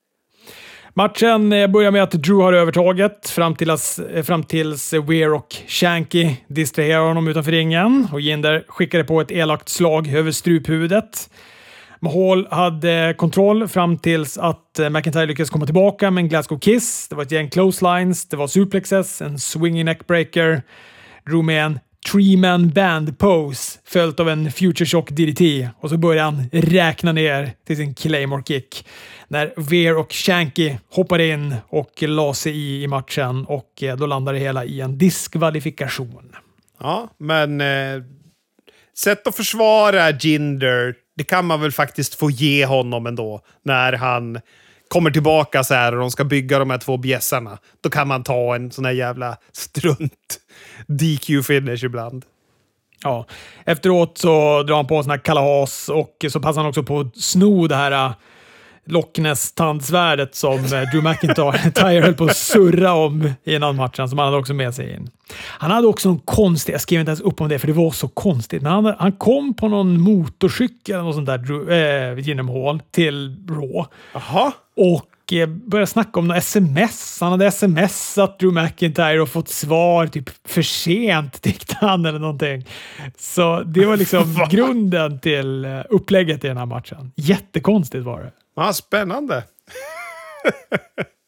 [0.95, 5.33] Matchen eh, börjar med att Drew har övertaget fram, till as, eh, fram tills Weir
[5.33, 11.31] och Shanky distraherar honom utanför ringen och Jinder skickade på ett elakt slag över struphuvudet.
[12.01, 17.09] Mahal hade kontroll fram tills att eh, McIntyre lyckades komma tillbaka med en Glasgow Kiss.
[17.09, 20.63] Det var ett gäng close lines, det var suplexes, en swinging neckbreaker.
[21.27, 21.79] Drew med en
[22.11, 27.53] Tree-man band pose följt av en future shock DDT och så börjar han räkna ner
[27.67, 28.87] till sin Claymore kick.
[29.29, 34.07] När Veer och Shanky hoppar in och la sig i, i matchen och eh, då
[34.07, 36.37] landar det hela i en diskvalifikation.
[36.81, 38.03] Ja, men eh,
[38.99, 43.41] sätt att försvara Jinder, det kan man väl faktiskt få ge honom ändå.
[43.65, 44.41] När han
[44.89, 47.59] kommer tillbaka så här och de ska bygga de här två bjässarna.
[47.81, 50.39] Då kan man ta en sån här jävla strunt
[50.87, 52.25] DQ-finish ibland.
[53.03, 53.27] Ja,
[53.65, 57.01] efteråt så drar han på en sån här kalas och så passar han också på
[57.01, 58.13] att sno det här äh,
[58.85, 64.27] Loch Ness-tandsvärdet som äh, Drew McIntyre höll på att surra om innan matchen, som han
[64.27, 65.11] hade också med sig in.
[65.37, 67.91] Han hade också en konstig, jag skrev inte ens upp om det för det var
[67.91, 72.49] så konstigt, men han, han kom på någon motorcykel eller något sånt där, äh, genom
[72.49, 73.85] Hall till Raw.
[74.13, 74.53] Jaha.
[74.77, 77.19] Och Eh, började snacka om något sms.
[77.21, 82.67] Han hade smsat Drew McIntyre och fått svar typ för sent, tyckte han eller någonting.
[83.19, 87.13] Så det var liksom grunden till eh, upplägget i den här matchen.
[87.17, 88.33] Jättekonstigt var det.
[88.57, 89.45] Ja, spännande.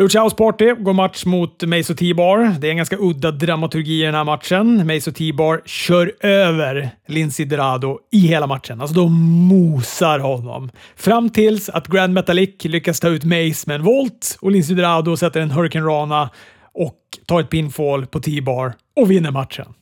[0.00, 2.54] Lucha House Party går match mot Mace och T-Bar.
[2.60, 4.86] Det är en ganska udda dramaturgi i den här matchen.
[4.86, 8.80] Mace och T-Bar kör över Lindsey Dorado i hela matchen.
[8.80, 9.12] Alltså de
[9.48, 10.70] mosar honom.
[10.96, 15.16] Fram tills att Grand Metalik lyckas ta ut Mace med en volt och Lindsey Dorado
[15.16, 16.30] sätter en Hurricane Rana
[16.74, 19.74] och tar ett pinfall på T-Bar och vinner matchen.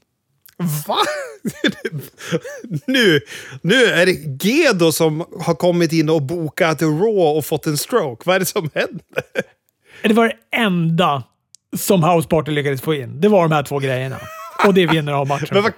[0.89, 0.97] Va?
[2.87, 3.21] nu,
[3.63, 8.23] nu är det Gedo som har kommit in och bokat Raw och fått en stroke.
[8.27, 9.03] Vad är det som händer?
[10.03, 11.23] Det var det enda
[11.77, 13.21] som House Party lyckades få in.
[13.21, 14.17] Det var de här två grejerna.
[14.67, 15.49] Och det vinner av matchen.
[15.51, 15.73] Men vad,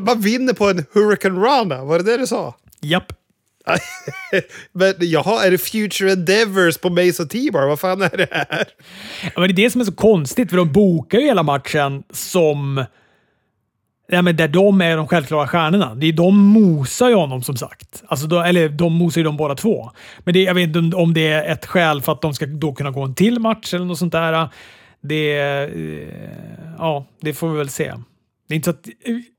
[0.00, 2.54] man vinner på en Hurricane Rana, var det det du sa?
[2.80, 3.12] Japp.
[4.72, 7.66] men jaha, är det Future Endeavors på Mace och T-Bar?
[7.66, 8.68] Vad fan är det här?
[9.22, 12.02] Ja, men det är det som är så konstigt, för de bokar ju hela matchen
[12.12, 12.84] som
[14.12, 15.94] Nej, men där de är de självklara stjärnorna.
[15.94, 18.02] Det är, de mosar ju honom som sagt.
[18.06, 19.90] Alltså, då, eller de mosar ju de båda två.
[20.18, 22.74] Men det, jag vet inte om det är ett skäl för att de ska då
[22.74, 24.48] kunna gå en till match eller något sånt där.
[25.00, 26.08] Det, eh,
[26.78, 27.92] ja, det får vi väl se.
[28.48, 28.88] Det är inte så att,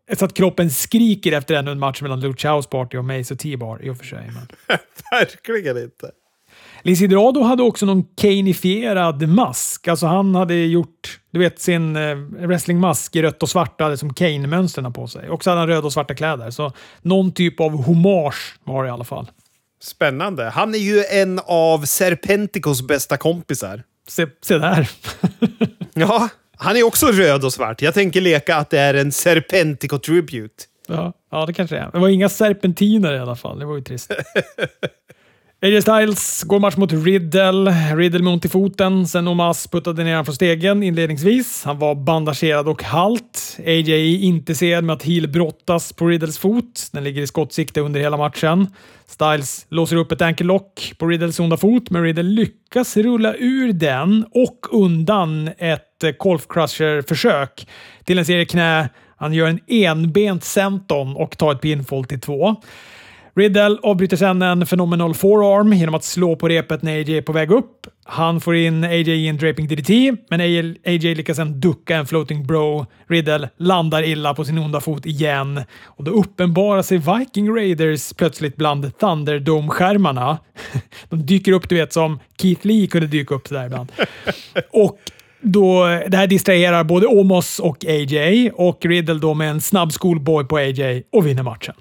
[0.09, 3.33] eh, så att kroppen skriker efter ännu en match mellan Luke House Party och Mace
[3.33, 4.31] och T-Bar i och för sig.
[4.33, 4.47] Men...
[5.11, 6.11] Verkligen inte.
[6.81, 9.87] Lisidrado hade också någon kanifierad mask.
[9.87, 14.13] Alltså han hade gjort, du vet sin eh, wrestlingmask i rött och svart hade som
[14.13, 15.29] Kane-mönstren på sig.
[15.29, 16.51] Och så hade han röda och svarta kläder.
[16.51, 16.71] Så
[17.01, 19.31] någon typ av hommage var det i alla fall.
[19.81, 20.43] Spännande.
[20.43, 23.83] Han är ju en av Serpenticos bästa kompisar.
[24.07, 24.89] Se, se där.
[25.93, 27.81] ja, han är också röd och svart.
[27.81, 30.63] Jag tänker leka att det är en Serpentico Tribute.
[30.87, 31.91] Ja, ja, det kanske det är.
[31.91, 33.59] Det var inga serpentiner i alla fall.
[33.59, 34.11] Det var ju trist.
[35.61, 37.71] AJ Styles går match mot Riddle.
[37.95, 41.63] Riddle med ont i foten sen Omas puttade ner honom från stegen inledningsvis.
[41.65, 43.57] Han var bandagerad och halt.
[43.65, 46.87] AJ är inte sedd med att heel brottas på Riddles fot.
[46.91, 48.67] Den ligger i skottsikte under hela matchen.
[49.07, 53.73] Styles låser upp ett ankle lock på Riddles onda fot, men Riddle lyckas rulla ur
[53.73, 57.67] den och undan ett eh, Golf Crusher-försök
[58.03, 58.89] till en serie knä.
[59.17, 62.55] Han gör en enbent senton och tar ett pinfall till två.
[63.39, 67.31] Riddle avbryter sen en fenomenal forearm genom att slå på repet när AJ är på
[67.31, 67.87] väg upp.
[68.03, 69.89] Han får in AJ i en draping DDT,
[70.29, 70.41] men
[70.85, 72.85] AJ lyckas sen ducka en floating bro.
[73.07, 78.55] Riddle landar illa på sin onda fot igen och då uppenbarar sig Viking Raiders plötsligt
[78.55, 80.37] bland Thunderdome-skärmarna.
[81.09, 83.91] De dyker upp, du vet, som Keith Lee kunde dyka upp där ibland.
[84.71, 84.99] Och
[85.41, 90.45] då, det här distraherar både Omos och AJ och Riddle då med en snabb schoolboy
[90.45, 91.75] på AJ och vinner matchen.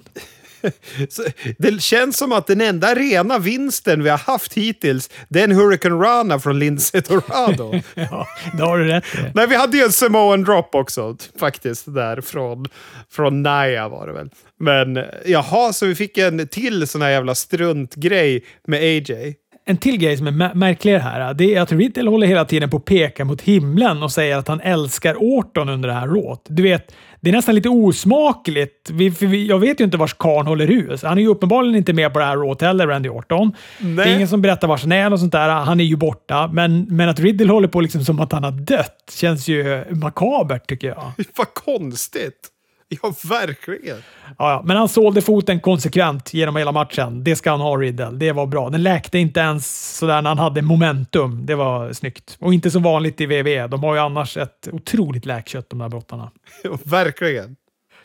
[1.58, 5.52] det känns som att den enda rena vinsten vi har haft hittills, det är en
[5.52, 7.80] Hurricane Rana från Lindsay Dorado.
[7.94, 9.04] ja, det har du rätt.
[9.34, 12.66] Nej, vi hade ju en Samoan Drop också, faktiskt, där från,
[13.10, 14.30] från Naya var det väl.
[14.60, 19.36] Men jaha, så vi fick en till sån här jävla struntgrej med AJ.
[19.68, 22.70] En till grej som är mä- märklig här, det är att Riddle håller hela tiden
[22.70, 26.46] på att peka mot himlen och säger att han älskar Orton under det här råt.
[26.48, 28.90] Du vet, det är nästan lite osmakligt.
[28.90, 31.02] Vi, vi, jag vet ju inte vars karn håller hus.
[31.02, 33.52] Han är ju uppenbarligen inte med på det här råt heller, Randy Orton.
[33.78, 34.10] Det Nej.
[34.10, 35.48] är ingen som berättar vars han är och sånt där.
[35.48, 36.48] Han är ju borta.
[36.52, 40.68] Men, men att Riddle håller på liksom som att han har dött känns ju makabert
[40.68, 41.12] tycker jag.
[41.36, 42.48] Vad konstigt.
[43.02, 43.96] Ja, verkligen.
[44.38, 47.24] Ja, ja, men han sålde foten konsekvent genom hela matchen.
[47.24, 48.10] Det ska han ha, Riddle.
[48.10, 48.70] Det var bra.
[48.70, 51.46] Den läkte inte ens sådär när han hade momentum.
[51.46, 52.36] Det var snyggt.
[52.40, 53.66] Och inte som vanligt i WWE.
[53.66, 56.30] De har ju annars ett otroligt läkkött, de där brottarna.
[56.62, 57.56] Ja, verkligen.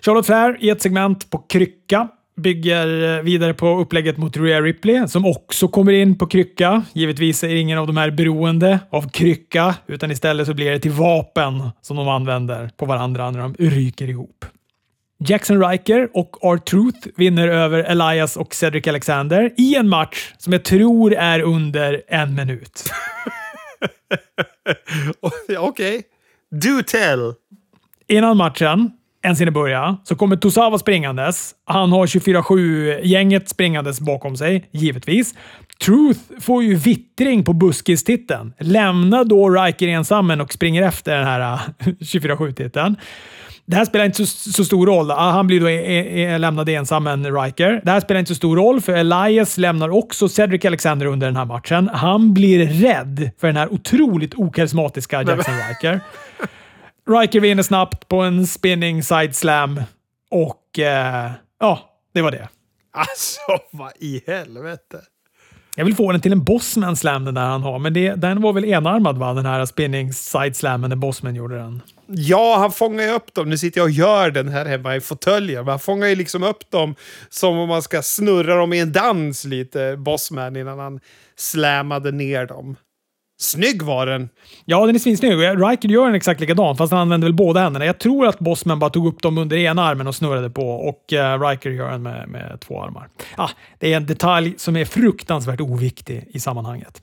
[0.06, 5.26] Charlotte Flair i ett segment på krycka bygger vidare på upplägget mot Rhea Ripley som
[5.26, 6.84] också kommer in på krycka.
[6.94, 10.92] Givetvis är ingen av de här beroende av krycka utan istället så blir det till
[10.92, 14.46] vapen som de använder på varandra när de ryker ihop.
[15.26, 20.64] Jackson Riker och R-Truth vinner över Elias och Cedric Alexander i en match som jag
[20.64, 22.84] tror är under en minut.
[25.58, 26.04] Okej.
[26.52, 27.34] Do tell.
[28.08, 28.92] Innan matchen,
[29.24, 31.56] ens innan börja, så kommer Tosawa springandes.
[31.66, 35.34] Han har 24-7-gänget springandes bakom sig, givetvis.
[35.86, 38.54] Truth får ju vittring på buskistiteln.
[38.60, 41.60] Lämnar då Riker ensammen och springer efter den här
[42.00, 42.96] 24-7-titeln.
[43.66, 45.12] Det här spelar inte så, så stor roll.
[45.12, 47.82] Ah, Han blir då e e lämnad ensam än Riker.
[47.84, 51.36] Det här spelar inte så stor roll, för Elias lämnar också Cedric Alexander under den
[51.36, 51.90] här matchen.
[51.94, 56.00] Han blir rädd för den här otroligt okarismatiska Jackson Riker.
[57.10, 59.82] Riker vinner snabbt på en spinning side slam
[60.32, 61.80] och eh, ja,
[62.14, 62.48] det var det.
[62.94, 63.40] Alltså,
[63.72, 65.02] vad i helvete.
[65.76, 68.42] Jag vill få den till en Bossman slam den där han har, men det, den
[68.42, 69.34] var väl enarmad va?
[69.34, 71.82] Den här spinning side slammen när Bossman gjorde den.
[72.16, 73.50] Ja, han fångar ju upp dem.
[73.50, 75.66] Nu sitter jag och gör den här hemma i fåtöljen.
[75.66, 76.96] Men han fångar ju liksom upp dem
[77.30, 81.00] som om man ska snurra dem i en dans lite, Bossman, innan han
[81.36, 82.76] slammade ner dem.
[83.40, 84.30] Snygg var den!
[84.66, 85.32] Ja, den är svinsnygg.
[85.34, 87.86] Riker gör den exakt likadan, fast han använder väl båda händerna.
[87.86, 91.14] Jag tror att Bossman bara tog upp dem under ena armen och snurrade på och
[91.14, 93.10] uh, Riker gör den med, med två armar.
[93.36, 93.50] Ah,
[93.80, 97.02] det är en detalj som är fruktansvärt oviktig i sammanhanget.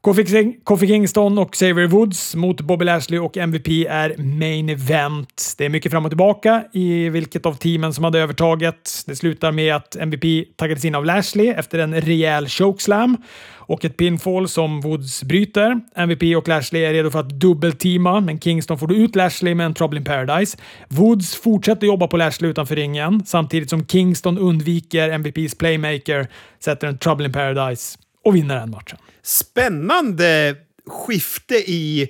[0.00, 5.54] Kofi Kingston och Xavier Woods mot Bobby Lashley och MVP är main event.
[5.58, 9.02] Det är mycket fram och tillbaka i vilket av teamen som hade övertaget.
[9.06, 13.16] Det slutar med att MVP taggades in av Lashley efter en rejäl chokeslam
[13.56, 15.80] och ett pinfall som Woods bryter.
[15.96, 19.66] MVP och Lashley är redo för att dubbelteama, men Kingston får då ut Lashley med
[19.66, 20.58] en Trouble in Paradise.
[20.88, 26.28] Woods fortsätter jobba på Lashley utanför ringen, samtidigt som Kingston undviker MVPs playmaker,
[26.60, 28.98] sätter en Trouble in Paradise och vinner den matchen.
[29.22, 30.56] Spännande
[30.86, 32.08] skifte i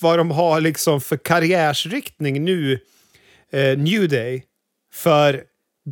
[0.00, 2.78] vad de har liksom för karriärsriktning nu,
[3.52, 4.44] eh, New Day.
[4.92, 5.42] För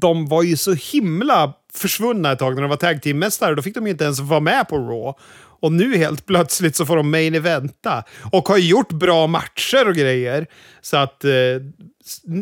[0.00, 3.54] de var ju så himla försvunna ett tag när de var tag team-mästare.
[3.54, 5.12] Då fick de ju inte ens vara med på Raw.
[5.60, 8.04] Och nu helt plötsligt så får de main eventa.
[8.32, 10.46] Och har gjort bra matcher och grejer.
[10.80, 11.30] Så att, eh,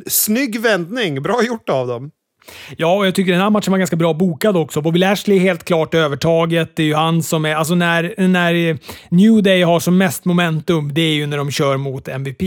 [0.07, 1.23] snygg vändning.
[1.23, 2.11] Bra gjort av dem.
[2.77, 4.81] Ja, och jag tycker den här matchen var ganska bra bokad också.
[4.81, 6.77] Bobby Lashley är helt klart övertaget.
[6.77, 7.55] Det är ju han som är...
[7.55, 8.79] Alltså när, när
[9.15, 12.43] New Day har som mest momentum, det är ju när de kör mot MVP.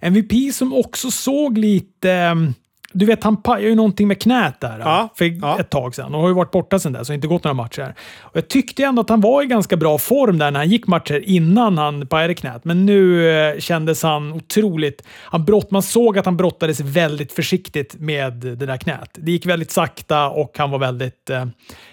[0.00, 2.10] MVP som också såg lite...
[2.10, 2.54] Mm,
[2.94, 5.60] du vet, han pajade ju någonting med knät där Ja, för ja.
[5.60, 7.94] ett tag sedan och har ju varit borta sedan dess och inte gått några matcher.
[8.20, 10.86] Och jag tyckte ändå att han var i ganska bra form där när han gick
[10.86, 12.64] matcher innan han pajade knät.
[12.64, 15.02] Men nu eh, kändes han otroligt...
[15.20, 19.10] Han brott, man såg att han brottades väldigt försiktigt med det där knät.
[19.14, 21.46] Det gick väldigt sakta och han var väldigt eh,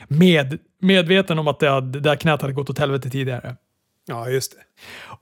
[0.07, 3.55] med, medveten om att det, hade- det där knät hade gått åt helvete tidigare.
[4.07, 4.57] Ja, just det.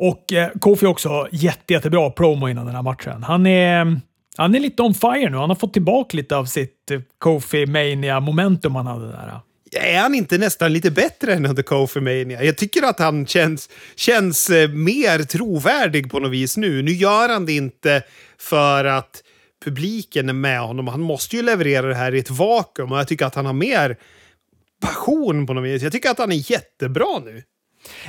[0.05, 3.23] Och eh, Kofi också jätte, jättebra promo innan den här matchen.
[3.23, 3.99] Han är,
[4.40, 5.38] han är lite on fire nu.
[5.38, 9.40] Han har fått tillbaka lite av sitt eh, Kofi Mania momentum han hade där.
[9.72, 12.44] Är han inte nästan lite bättre än under Kofi Mania?
[12.44, 16.82] Jag tycker att han känns, känns eh, mer trovärdig på något vis nu.
[16.82, 18.04] Nu gör han det inte
[18.38, 19.24] för att
[19.66, 20.88] publiken är med honom.
[20.88, 23.54] Han måste ju leverera det här i ett vakuum och jag tycker att han har
[23.54, 23.98] mer
[24.82, 25.84] passion på något vis.
[25.84, 27.44] Jag tycker att han är jättebra nu.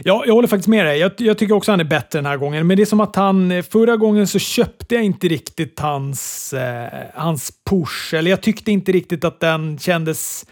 [0.04, 0.98] Ja, jag håller faktiskt med dig.
[0.98, 2.66] Jag, jag tycker också han är bättre den här gången.
[2.66, 3.50] Men det är som att han...
[3.50, 8.14] Eh, förra gången så köpte jag inte riktigt hans, eh, hans push.
[8.14, 10.46] Eller jag tyckte inte riktigt att den kändes...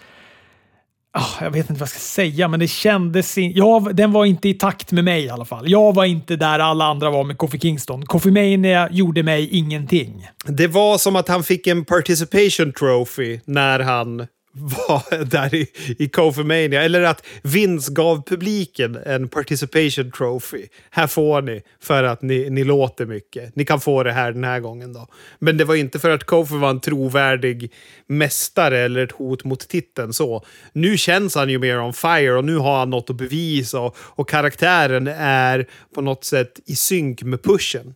[1.19, 3.39] Oh, jag vet inte vad jag ska säga, men det kändes...
[3.39, 5.71] In, ja, den var inte i takt med mig i alla fall.
[5.71, 8.07] Jag var inte där alla andra var med Kofi Kingston.
[8.07, 10.29] Kofi Mania gjorde mig ingenting.
[10.47, 14.27] Det var som att han fick en participation trophy när han
[14.61, 16.83] var där i, i Kofemania.
[16.83, 20.67] Eller att Vince gav publiken en participation trophy.
[20.91, 23.57] Här får ni för att ni, ni låter mycket.
[23.57, 25.07] Ni kan få det här den här gången då.
[25.39, 27.73] Men det var inte för att Kofi var en trovärdig
[28.07, 30.13] mästare eller ett hot mot titeln.
[30.13, 30.45] så.
[30.73, 33.97] Nu känns han ju mer on fire och nu har han något att bevisa och,
[33.99, 37.95] och karaktären är på något sätt i synk med pushen.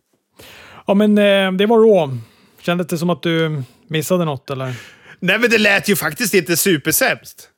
[0.86, 2.18] Ja, men eh, det var Raw.
[2.60, 4.74] Kändes det som att du missade något eller?
[5.22, 7.48] Nej, men det lät ju faktiskt inte supersämst.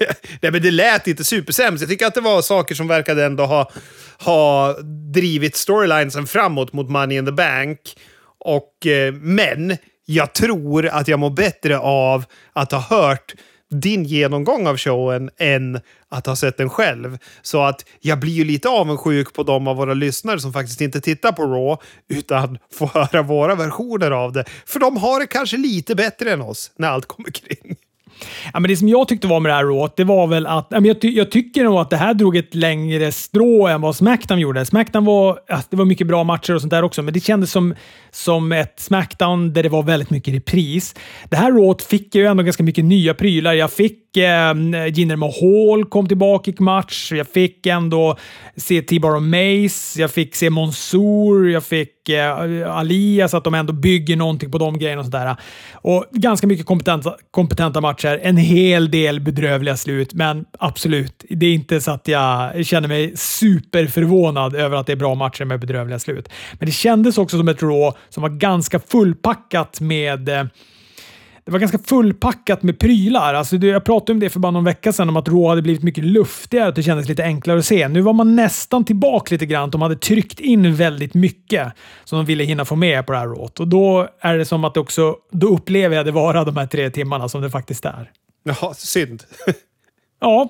[0.40, 1.80] Nej, men det lät inte supersämst.
[1.80, 3.70] Jag tycker att det var saker som verkade ändå ha,
[4.18, 4.76] ha
[5.14, 7.80] drivit storylinesen framåt mot Money in the Bank.
[8.38, 13.34] Och, eh, men jag tror att jag mår bättre av att ha hört
[13.70, 17.18] din genomgång av showen än att ha sett den själv.
[17.42, 21.00] Så att jag blir ju lite avundsjuk på de av våra lyssnare som faktiskt inte
[21.00, 24.44] tittar på Raw utan får höra våra versioner av det.
[24.66, 27.76] För de har det kanske lite bättre än oss när allt kommer kring.
[28.52, 30.66] Ja, men det som jag tyckte var med det här Raw, det var väl att...
[30.70, 34.40] Jag, ty jag tycker nog att det här drog ett längre strå än vad Smackdown
[34.40, 34.64] gjorde.
[34.64, 35.38] Smackdown var...
[35.48, 37.74] Ja, det var mycket bra matcher och sånt där också, men det kändes som,
[38.10, 40.94] som ett Smackdown där det var väldigt mycket repris.
[41.30, 43.52] Det här Raw fick jag ju ändå ganska mycket nya prylar.
[43.52, 47.12] Jag fick eh, Jinder Mahal kom tillbaka i match.
[47.12, 48.16] Jag fick ändå
[48.56, 50.00] se T-Bar och Mace.
[50.00, 51.50] Jag fick se Monsour.
[51.50, 55.36] Jag fick eh, Alias, att de ändå bygger någonting på de grejerna och sådär.
[55.72, 58.20] Och ganska mycket kompetenta, kompetenta matcher.
[58.22, 61.24] En hel del bedrövliga slut, men absolut.
[61.30, 65.44] Det är inte så att jag känner mig superförvånad över att det är bra matcher
[65.44, 66.28] med bedrövliga slut.
[66.52, 70.44] Men det kändes också som ett Raw som var ganska fullpackat med eh,
[71.48, 73.34] det var ganska fullpackat med prylar.
[73.34, 75.82] Alltså, jag pratade om det för bara någon vecka sedan, om att Raw hade blivit
[75.82, 77.88] mycket luftigare och det kändes lite enklare att se.
[77.88, 79.70] Nu var man nästan tillbaka lite grann.
[79.70, 81.72] De hade tryckt in väldigt mycket
[82.04, 83.50] som de ville hinna få med på det här Raw.
[83.58, 86.90] Och då är det som att också, då upplever jag det vara de här tre
[86.90, 88.10] timmarna som det faktiskt är.
[88.42, 89.22] Ja, synd.
[90.20, 90.48] ja,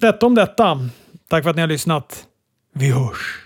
[0.00, 0.78] detta om detta.
[1.28, 2.24] Tack för att ni har lyssnat.
[2.74, 3.45] Vi hörs!